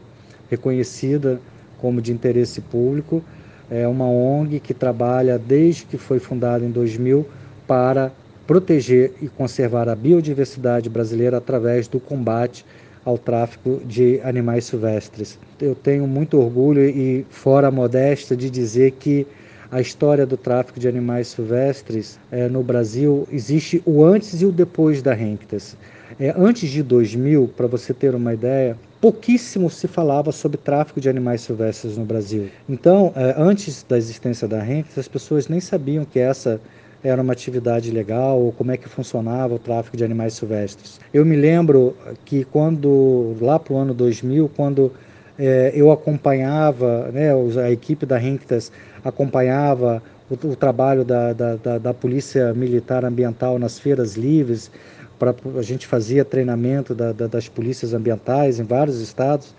reconhecida 0.51 1.41
como 1.79 2.03
de 2.03 2.13
interesse 2.13 2.61
público. 2.61 3.23
É 3.71 3.89
uma 3.89 4.07
ONG 4.07 4.61
que 4.61 4.75
trabalha 4.75 5.39
desde 5.39 5.85
que 5.85 5.97
foi 5.97 6.19
fundada 6.19 6.65
em 6.65 6.71
2000 6.71 7.27
para 7.67 8.13
proteger 8.47 9.13
e 9.21 9.29
conservar 9.29 9.89
a 9.89 9.95
biodiversidade 9.97 10.89
brasileira 10.89 11.39
através 11.39 11.89
do 11.89 11.99
combate 11.99 12.65
ao 13.05 13.17
tráfico 13.17 13.81
de 13.85 14.21
animais 14.23 14.65
silvestres. 14.65 15.39
Eu 15.61 15.75
tenho 15.75 16.07
muito 16.07 16.39
orgulho 16.39 16.85
e 16.85 17.25
fora 17.31 17.69
a 17.69 17.71
modéstia 17.71 18.37
de 18.37 18.51
dizer 18.51 18.93
que 18.93 19.27
a 19.71 19.81
história 19.81 20.25
do 20.25 20.37
tráfico 20.37 20.79
de 20.79 20.89
animais 20.89 21.29
silvestres 21.29 22.19
é, 22.31 22.49
no 22.49 22.63
Brasil 22.63 23.27
existe 23.33 23.83
o 23.85 24.05
antes 24.05 24.41
e 24.41 24.47
o 24.47 24.53
depois 24.53 25.03
da 25.03 25.13
Renctas. 25.13 25.77
É, 26.21 26.35
antes 26.37 26.71
de 26.71 26.83
2000, 26.83 27.49
para 27.57 27.67
você 27.67 27.93
ter 27.93 28.15
uma 28.15 28.33
ideia, 28.33 28.77
pouquíssimo 29.01 29.69
se 29.69 29.89
falava 29.89 30.33
sobre 30.33 30.57
tráfico 30.57 31.01
de 31.01 31.09
animais 31.09 31.41
silvestres 31.41 31.97
no 31.97 32.05
Brasil. 32.05 32.49
Então, 32.69 33.13
é, 33.17 33.35
antes 33.37 33.85
da 33.89 33.99
existência 33.99 34.47
da 34.47 34.61
Renctas, 34.61 34.99
as 34.99 35.09
pessoas 35.09 35.49
nem 35.49 35.61
sabiam 35.61 36.05
que 36.05 36.19
essa 36.19 36.61
era 37.03 37.23
uma 37.23 37.33
atividade 37.33 37.91
legal 37.91 38.41
ou 38.41 38.53
como 38.53 38.73
é 38.73 38.77
que 38.77 38.89
funcionava 38.89 39.55
o 39.55 39.59
tráfico 39.59 39.97
de 39.97 40.05
animais 40.05 40.35
silvestres. 40.35 41.01
Eu 41.13 41.25
me 41.25 41.37
lembro 41.37 41.97
que 42.25 42.45
quando, 42.45 43.37
lá 43.41 43.59
para 43.59 43.75
o 43.75 43.77
ano 43.77 43.95
2000, 43.95 44.51
quando 44.57 44.93
é, 45.39 45.73
eu 45.75 45.91
acompanhava, 45.91 47.11
né, 47.13 47.31
a 47.63 47.71
equipe 47.71 48.07
da 48.07 48.17
Renctas 48.17 48.73
acompanhava 49.05 50.03
o, 50.31 50.35
o 50.35 50.57
trabalho 50.57 51.05
da, 51.05 51.33
da, 51.33 51.57
da, 51.57 51.79
da 51.79 51.95
Polícia 51.95 52.53
Militar 52.55 53.05
Ambiental 53.05 53.59
nas 53.59 53.79
feiras 53.79 54.17
livres, 54.17 54.71
pra, 55.19 55.35
a 55.59 55.63
gente 55.63 55.87
fazia 55.87 56.25
treinamento 56.25 56.95
da, 56.95 57.13
da, 57.13 57.27
das 57.27 57.49
polícias 57.49 57.95
ambientais 57.95 58.59
em 58.59 58.65
vários 58.65 59.01
estados 59.01 59.55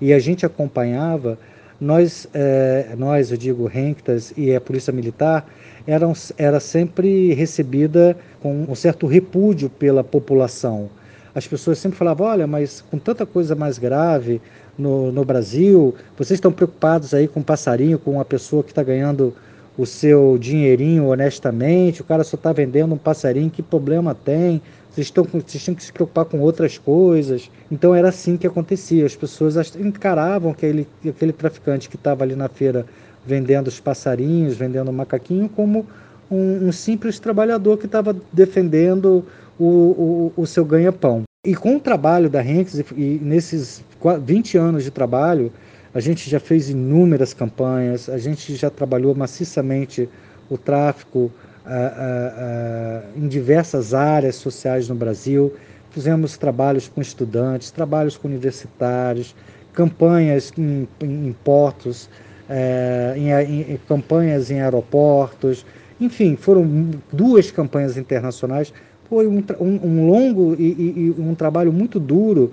e 0.00 0.12
a 0.12 0.18
gente 0.18 0.44
acompanhava. 0.44 1.38
Nós, 1.80 2.28
é, 2.32 2.94
nós 2.96 3.30
eu 3.32 3.36
digo, 3.36 3.66
Renctas 3.66 4.32
e 4.36 4.54
a 4.54 4.60
Polícia 4.60 4.92
Militar, 4.92 5.46
eram, 5.86 6.12
era 6.38 6.60
sempre 6.60 7.34
recebida 7.34 8.16
com 8.40 8.66
um 8.68 8.74
certo 8.74 9.06
repúdio 9.06 9.68
pela 9.68 10.04
população. 10.04 10.88
As 11.34 11.46
pessoas 11.46 11.78
sempre 11.78 11.98
falavam: 11.98 12.26
olha, 12.26 12.46
mas 12.46 12.80
com 12.82 12.98
tanta 12.98 13.26
coisa 13.26 13.54
mais 13.54 13.78
grave 13.78 14.40
no, 14.78 15.12
no 15.12 15.24
Brasil, 15.24 15.94
vocês 16.16 16.38
estão 16.38 16.52
preocupados 16.52 17.12
aí 17.14 17.28
com 17.28 17.40
um 17.40 17.42
passarinho, 17.42 17.98
com 17.98 18.12
uma 18.12 18.24
pessoa 18.24 18.62
que 18.62 18.70
está 18.70 18.82
ganhando 18.82 19.34
o 19.76 19.86
seu 19.86 20.36
dinheirinho 20.38 21.06
honestamente, 21.06 22.00
o 22.00 22.04
cara 22.04 22.24
só 22.24 22.36
está 22.36 22.52
vendendo 22.52 22.94
um 22.94 22.98
passarinho, 22.98 23.50
que 23.50 23.62
problema 23.62 24.14
tem? 24.14 24.60
Vocês, 24.90 25.06
estão, 25.06 25.24
vocês 25.24 25.64
tinham 25.64 25.74
que 25.74 25.82
se 25.82 25.92
preocupar 25.92 26.26
com 26.26 26.38
outras 26.40 26.76
coisas. 26.76 27.50
Então 27.70 27.94
era 27.94 28.10
assim 28.10 28.36
que 28.36 28.46
acontecia. 28.46 29.06
As 29.06 29.16
pessoas 29.16 29.74
encaravam 29.76 30.50
aquele, 30.50 30.86
aquele 31.08 31.32
traficante 31.32 31.88
que 31.88 31.96
estava 31.96 32.22
ali 32.22 32.36
na 32.36 32.48
feira 32.48 32.84
vendendo 33.24 33.68
os 33.68 33.80
passarinhos, 33.80 34.54
vendendo 34.54 34.90
o 34.90 34.92
macaquinho, 34.92 35.48
como 35.48 35.86
um, 36.30 36.68
um 36.68 36.72
simples 36.72 37.18
trabalhador 37.18 37.78
que 37.78 37.86
estava 37.86 38.14
defendendo 38.30 39.24
o, 39.58 39.64
o, 39.64 40.32
o 40.36 40.46
seu 40.46 40.64
ganha-pão. 40.64 41.22
E 41.44 41.56
com 41.56 41.74
o 41.74 41.80
trabalho 41.80 42.30
da 42.30 42.40
Henks, 42.40 42.84
e, 42.96 43.18
nesses 43.20 43.82
20 44.24 44.56
anos 44.56 44.84
de 44.84 44.92
trabalho, 44.92 45.52
a 45.92 45.98
gente 45.98 46.30
já 46.30 46.38
fez 46.38 46.70
inúmeras 46.70 47.34
campanhas, 47.34 48.08
a 48.08 48.16
gente 48.16 48.54
já 48.54 48.70
trabalhou 48.70 49.12
maciçamente 49.12 50.08
o 50.48 50.56
tráfico 50.56 51.32
ah, 51.66 51.72
ah, 51.96 52.32
ah, 52.36 53.02
em 53.16 53.26
diversas 53.26 53.92
áreas 53.92 54.36
sociais 54.36 54.88
no 54.88 54.94
Brasil. 54.94 55.52
Fizemos 55.90 56.38
trabalhos 56.38 56.86
com 56.86 57.00
estudantes, 57.00 57.72
trabalhos 57.72 58.16
com 58.16 58.28
universitários, 58.28 59.34
campanhas 59.72 60.52
em, 60.56 60.86
em 61.00 61.34
portos, 61.42 62.08
eh, 62.48 63.14
em, 63.16 63.72
em, 63.72 63.80
campanhas 63.88 64.48
em 64.48 64.60
aeroportos, 64.60 65.66
enfim, 66.00 66.36
foram 66.36 66.90
duas 67.12 67.50
campanhas 67.50 67.96
internacionais. 67.96 68.72
Foi 69.12 69.26
um, 69.26 69.44
um, 69.60 69.80
um 69.86 70.06
longo 70.06 70.56
e, 70.58 70.64
e, 70.64 71.14
um 71.18 71.34
trabalho 71.34 71.70
muito 71.70 72.00
duro 72.00 72.50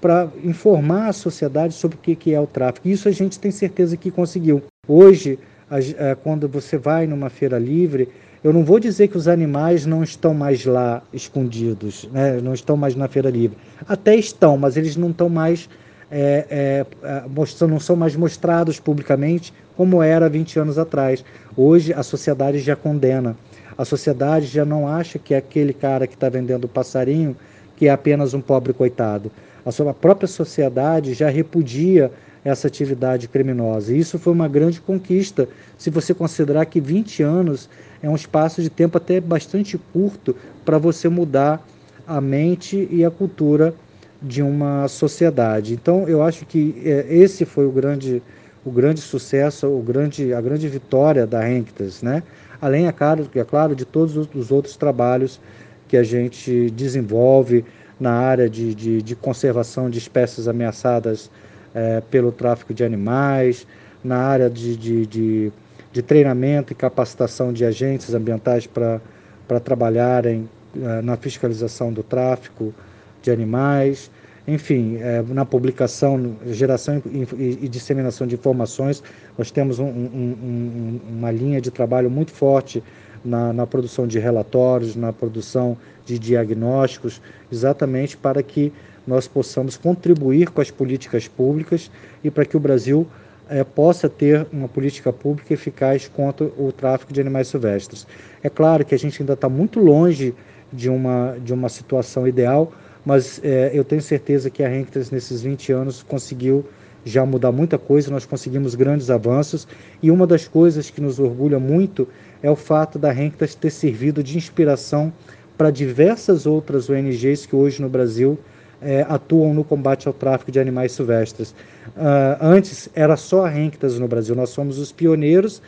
para 0.00 0.28
informar 0.42 1.06
a 1.06 1.12
sociedade 1.12 1.72
sobre 1.72 1.96
o 1.96 2.00
que 2.00 2.34
é 2.34 2.40
o 2.40 2.48
tráfico. 2.48 2.88
Isso 2.88 3.08
a 3.08 3.12
gente 3.12 3.38
tem 3.38 3.52
certeza 3.52 3.96
que 3.96 4.10
conseguiu. 4.10 4.60
Hoje, 4.88 5.38
é, 5.70 6.16
quando 6.20 6.48
você 6.48 6.76
vai 6.76 7.06
numa 7.06 7.30
feira 7.30 7.60
livre, 7.60 8.08
eu 8.42 8.52
não 8.52 8.64
vou 8.64 8.80
dizer 8.80 9.06
que 9.06 9.16
os 9.16 9.28
animais 9.28 9.86
não 9.86 10.02
estão 10.02 10.34
mais 10.34 10.64
lá 10.66 11.00
escondidos, 11.12 12.08
né? 12.12 12.40
não 12.42 12.54
estão 12.54 12.76
mais 12.76 12.96
na 12.96 13.06
feira 13.06 13.30
livre. 13.30 13.56
Até 13.86 14.16
estão, 14.16 14.58
mas 14.58 14.76
eles 14.76 14.96
não 14.96 15.10
estão 15.10 15.28
mais 15.28 15.68
é, 16.10 16.44
é, 16.50 16.86
é 17.04 17.66
não 17.68 17.78
são 17.78 17.94
mais 17.94 18.16
mostrados 18.16 18.80
publicamente 18.80 19.54
como 19.76 20.02
era 20.02 20.28
20 20.28 20.58
anos 20.58 20.76
atrás. 20.76 21.24
Hoje 21.56 21.92
a 21.92 22.02
sociedade 22.02 22.58
já 22.58 22.74
condena. 22.74 23.36
A 23.80 23.84
sociedade 23.84 24.46
já 24.46 24.64
não 24.64 24.86
acha 24.86 25.18
que 25.18 25.32
é 25.32 25.38
aquele 25.38 25.72
cara 25.72 26.06
que 26.06 26.14
está 26.14 26.28
vendendo 26.28 26.68
passarinho 26.68 27.36
que 27.76 27.86
é 27.88 27.90
apenas 27.90 28.34
um 28.34 28.40
pobre 28.40 28.72
coitado 28.74 29.30
a 29.64 29.70
sua 29.70 29.92
própria 29.92 30.28
sociedade 30.28 31.14
já 31.14 31.28
repudia 31.28 32.10
essa 32.44 32.66
atividade 32.66 33.28
criminosa. 33.28 33.92
E 33.92 33.98
isso 33.98 34.18
foi 34.18 34.32
uma 34.32 34.48
grande 34.48 34.80
conquista, 34.80 35.48
se 35.76 35.90
você 35.90 36.14
considerar 36.14 36.64
que 36.66 36.80
20 36.80 37.22
anos 37.22 37.68
é 38.02 38.08
um 38.08 38.14
espaço 38.14 38.62
de 38.62 38.70
tempo 38.70 38.96
até 38.96 39.20
bastante 39.20 39.78
curto 39.92 40.34
para 40.64 40.78
você 40.78 41.08
mudar 41.08 41.66
a 42.06 42.20
mente 42.20 42.88
e 42.90 43.04
a 43.04 43.10
cultura 43.10 43.74
de 44.22 44.42
uma 44.42 44.88
sociedade. 44.88 45.74
Então, 45.74 46.08
eu 46.08 46.22
acho 46.22 46.46
que 46.46 46.82
é, 46.84 47.06
esse 47.08 47.44
foi 47.44 47.66
o 47.66 47.70
grande, 47.70 48.22
o 48.64 48.70
grande 48.70 49.00
sucesso, 49.00 49.66
o 49.66 49.82
grande, 49.82 50.32
a 50.32 50.40
grande 50.40 50.66
vitória 50.68 51.26
da 51.26 51.48
Henctas, 51.48 52.02
né? 52.02 52.22
Além, 52.60 52.86
é 52.86 52.92
claro, 52.92 53.28
é 53.34 53.44
claro, 53.44 53.74
de 53.74 53.84
todos 53.84 54.16
os 54.16 54.50
outros 54.50 54.76
trabalhos 54.76 55.40
que 55.88 55.96
a 55.96 56.02
gente 56.02 56.70
desenvolve, 56.70 57.64
na 58.00 58.12
área 58.12 58.48
de, 58.48 58.74
de, 58.74 59.02
de 59.02 59.14
conservação 59.14 59.90
de 59.90 59.98
espécies 59.98 60.48
ameaçadas 60.48 61.30
é, 61.74 62.00
pelo 62.10 62.32
tráfico 62.32 62.72
de 62.72 62.82
animais, 62.82 63.66
na 64.02 64.16
área 64.16 64.48
de, 64.48 64.74
de, 64.74 65.06
de, 65.06 65.52
de, 65.92 66.02
treinamento 66.02 66.72
e 66.72 66.76
capacitação 66.76 67.52
de 67.52 67.64
agentes 67.64 68.14
ambientais 68.14 68.66
para 68.66 69.60
trabalharem 69.62 70.48
é, 70.74 71.02
na 71.02 71.16
fiscalização 71.16 71.92
do 71.92 72.02
tráfico 72.02 72.72
de 73.20 73.30
animais, 73.30 74.10
enfim, 74.46 74.96
é, 74.96 75.22
na 75.22 75.44
publicação, 75.44 76.36
geração 76.46 77.02
e, 77.06 77.58
e, 77.62 77.68
disseminação 77.68 78.26
de 78.26 78.34
informações, 78.34 79.02
nós 79.36 79.50
temos 79.50 79.78
um, 79.78 79.86
um, 79.86 81.00
uma 81.08 81.30
linha 81.30 81.60
de 81.60 81.70
trabalho 81.70 82.10
muito 82.10 82.32
forte 82.32 82.82
na, 83.24 83.52
na 83.52 83.66
produção 83.66 84.06
de 84.06 84.18
relatórios, 84.18 84.96
na 84.96 85.12
produção 85.12 85.76
de 86.04 86.18
diagnósticos, 86.18 87.20
exatamente 87.52 88.16
para 88.16 88.42
que 88.42 88.72
nós 89.06 89.28
possamos 89.28 89.76
contribuir 89.76 90.50
com 90.50 90.60
as 90.60 90.70
políticas 90.70 91.28
públicas 91.28 91.90
e 92.22 92.30
para 92.30 92.44
que 92.44 92.56
o 92.56 92.60
Brasil 92.60 93.06
é, 93.48 93.64
possa 93.64 94.08
ter 94.08 94.46
uma 94.52 94.68
política 94.68 95.12
pública 95.12 95.52
eficaz 95.52 96.08
contra 96.08 96.46
o 96.46 96.72
tráfico 96.72 97.12
de 97.12 97.20
animais 97.20 97.48
silvestres. 97.48 98.06
É 98.42 98.48
claro 98.48 98.84
que 98.84 98.94
a 98.94 98.98
gente 98.98 99.20
ainda 99.20 99.32
está 99.32 99.48
muito 99.48 99.80
longe 99.80 100.34
de 100.72 100.88
uma, 100.88 101.36
de 101.42 101.52
uma 101.52 101.68
situação 101.68 102.26
ideal, 102.26 102.72
mas 103.10 103.40
é, 103.42 103.72
eu 103.74 103.82
tenho 103.82 104.00
certeza 104.00 104.48
que 104.48 104.62
a 104.62 104.68
Renktas, 104.68 105.10
nesses 105.10 105.42
20 105.42 105.72
anos, 105.72 106.00
conseguiu 106.00 106.64
já 107.04 107.26
mudar 107.26 107.50
muita 107.50 107.76
coisa, 107.76 108.08
nós 108.08 108.24
conseguimos 108.24 108.76
grandes 108.76 109.10
avanços. 109.10 109.66
E 110.00 110.12
uma 110.12 110.28
das 110.28 110.46
coisas 110.46 110.90
que 110.90 111.00
nos 111.00 111.18
orgulha 111.18 111.58
muito 111.58 112.06
é 112.40 112.48
o 112.48 112.54
fato 112.54 113.00
da 113.00 113.10
Renktas 113.10 113.52
ter 113.56 113.70
servido 113.70 114.22
de 114.22 114.38
inspiração 114.38 115.12
para 115.58 115.72
diversas 115.72 116.46
outras 116.46 116.88
ONGs 116.88 117.46
que 117.46 117.56
hoje 117.56 117.82
no 117.82 117.88
Brasil 117.88 118.38
é, 118.80 119.04
atuam 119.08 119.52
no 119.54 119.64
combate 119.64 120.06
ao 120.06 120.14
tráfico 120.14 120.52
de 120.52 120.60
animais 120.60 120.92
silvestres. 120.92 121.50
Uh, 121.96 122.38
antes 122.40 122.88
era 122.94 123.16
só 123.16 123.44
a 123.44 123.48
Renktas 123.48 123.98
no 123.98 124.06
Brasil, 124.06 124.36
nós 124.36 124.50
somos 124.50 124.78
os 124.78 124.92
pioneiros, 124.92 125.60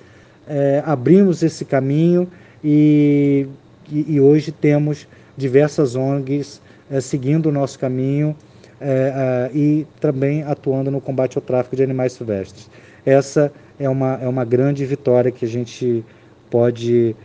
é, 0.46 0.80
abrimos 0.86 1.42
esse 1.42 1.64
caminho 1.64 2.28
e, 2.62 3.48
e, 3.90 4.14
e, 4.14 4.20
hoje 4.20 4.52
temos 4.52 5.08
diversas 5.36 5.96
ONGs 5.96 6.62
seguindo 7.00 7.46
o 7.46 7.52
nosso 7.52 7.78
caminho 7.78 8.36
é, 8.80 9.50
é, 9.54 9.56
e 9.56 9.86
também 10.00 10.42
atuando 10.42 10.90
no 10.90 11.00
combate 11.00 11.38
ao 11.38 11.42
tráfico 11.42 11.76
de 11.76 11.82
animais 11.82 12.12
silvestres. 12.12 12.70
Essa 13.04 13.52
é 13.78 13.88
uma, 13.88 14.18
é 14.20 14.28
uma 14.28 14.44
grande 14.44 14.84
vitória 14.84 15.30
que 15.30 15.44
a 15.44 15.48
gente 15.48 16.04
pode 16.50 17.16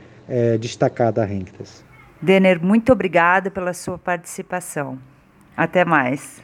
destacar 0.60 1.14
da 1.14 1.24
Renktas. 1.24 1.86
Denner, 2.22 2.62
muito 2.62 2.92
obrigada 2.92 3.50
pela 3.50 3.74
sua 3.74 3.98
participação. 3.98 4.98
Até 5.56 5.86
mais. 5.86 6.42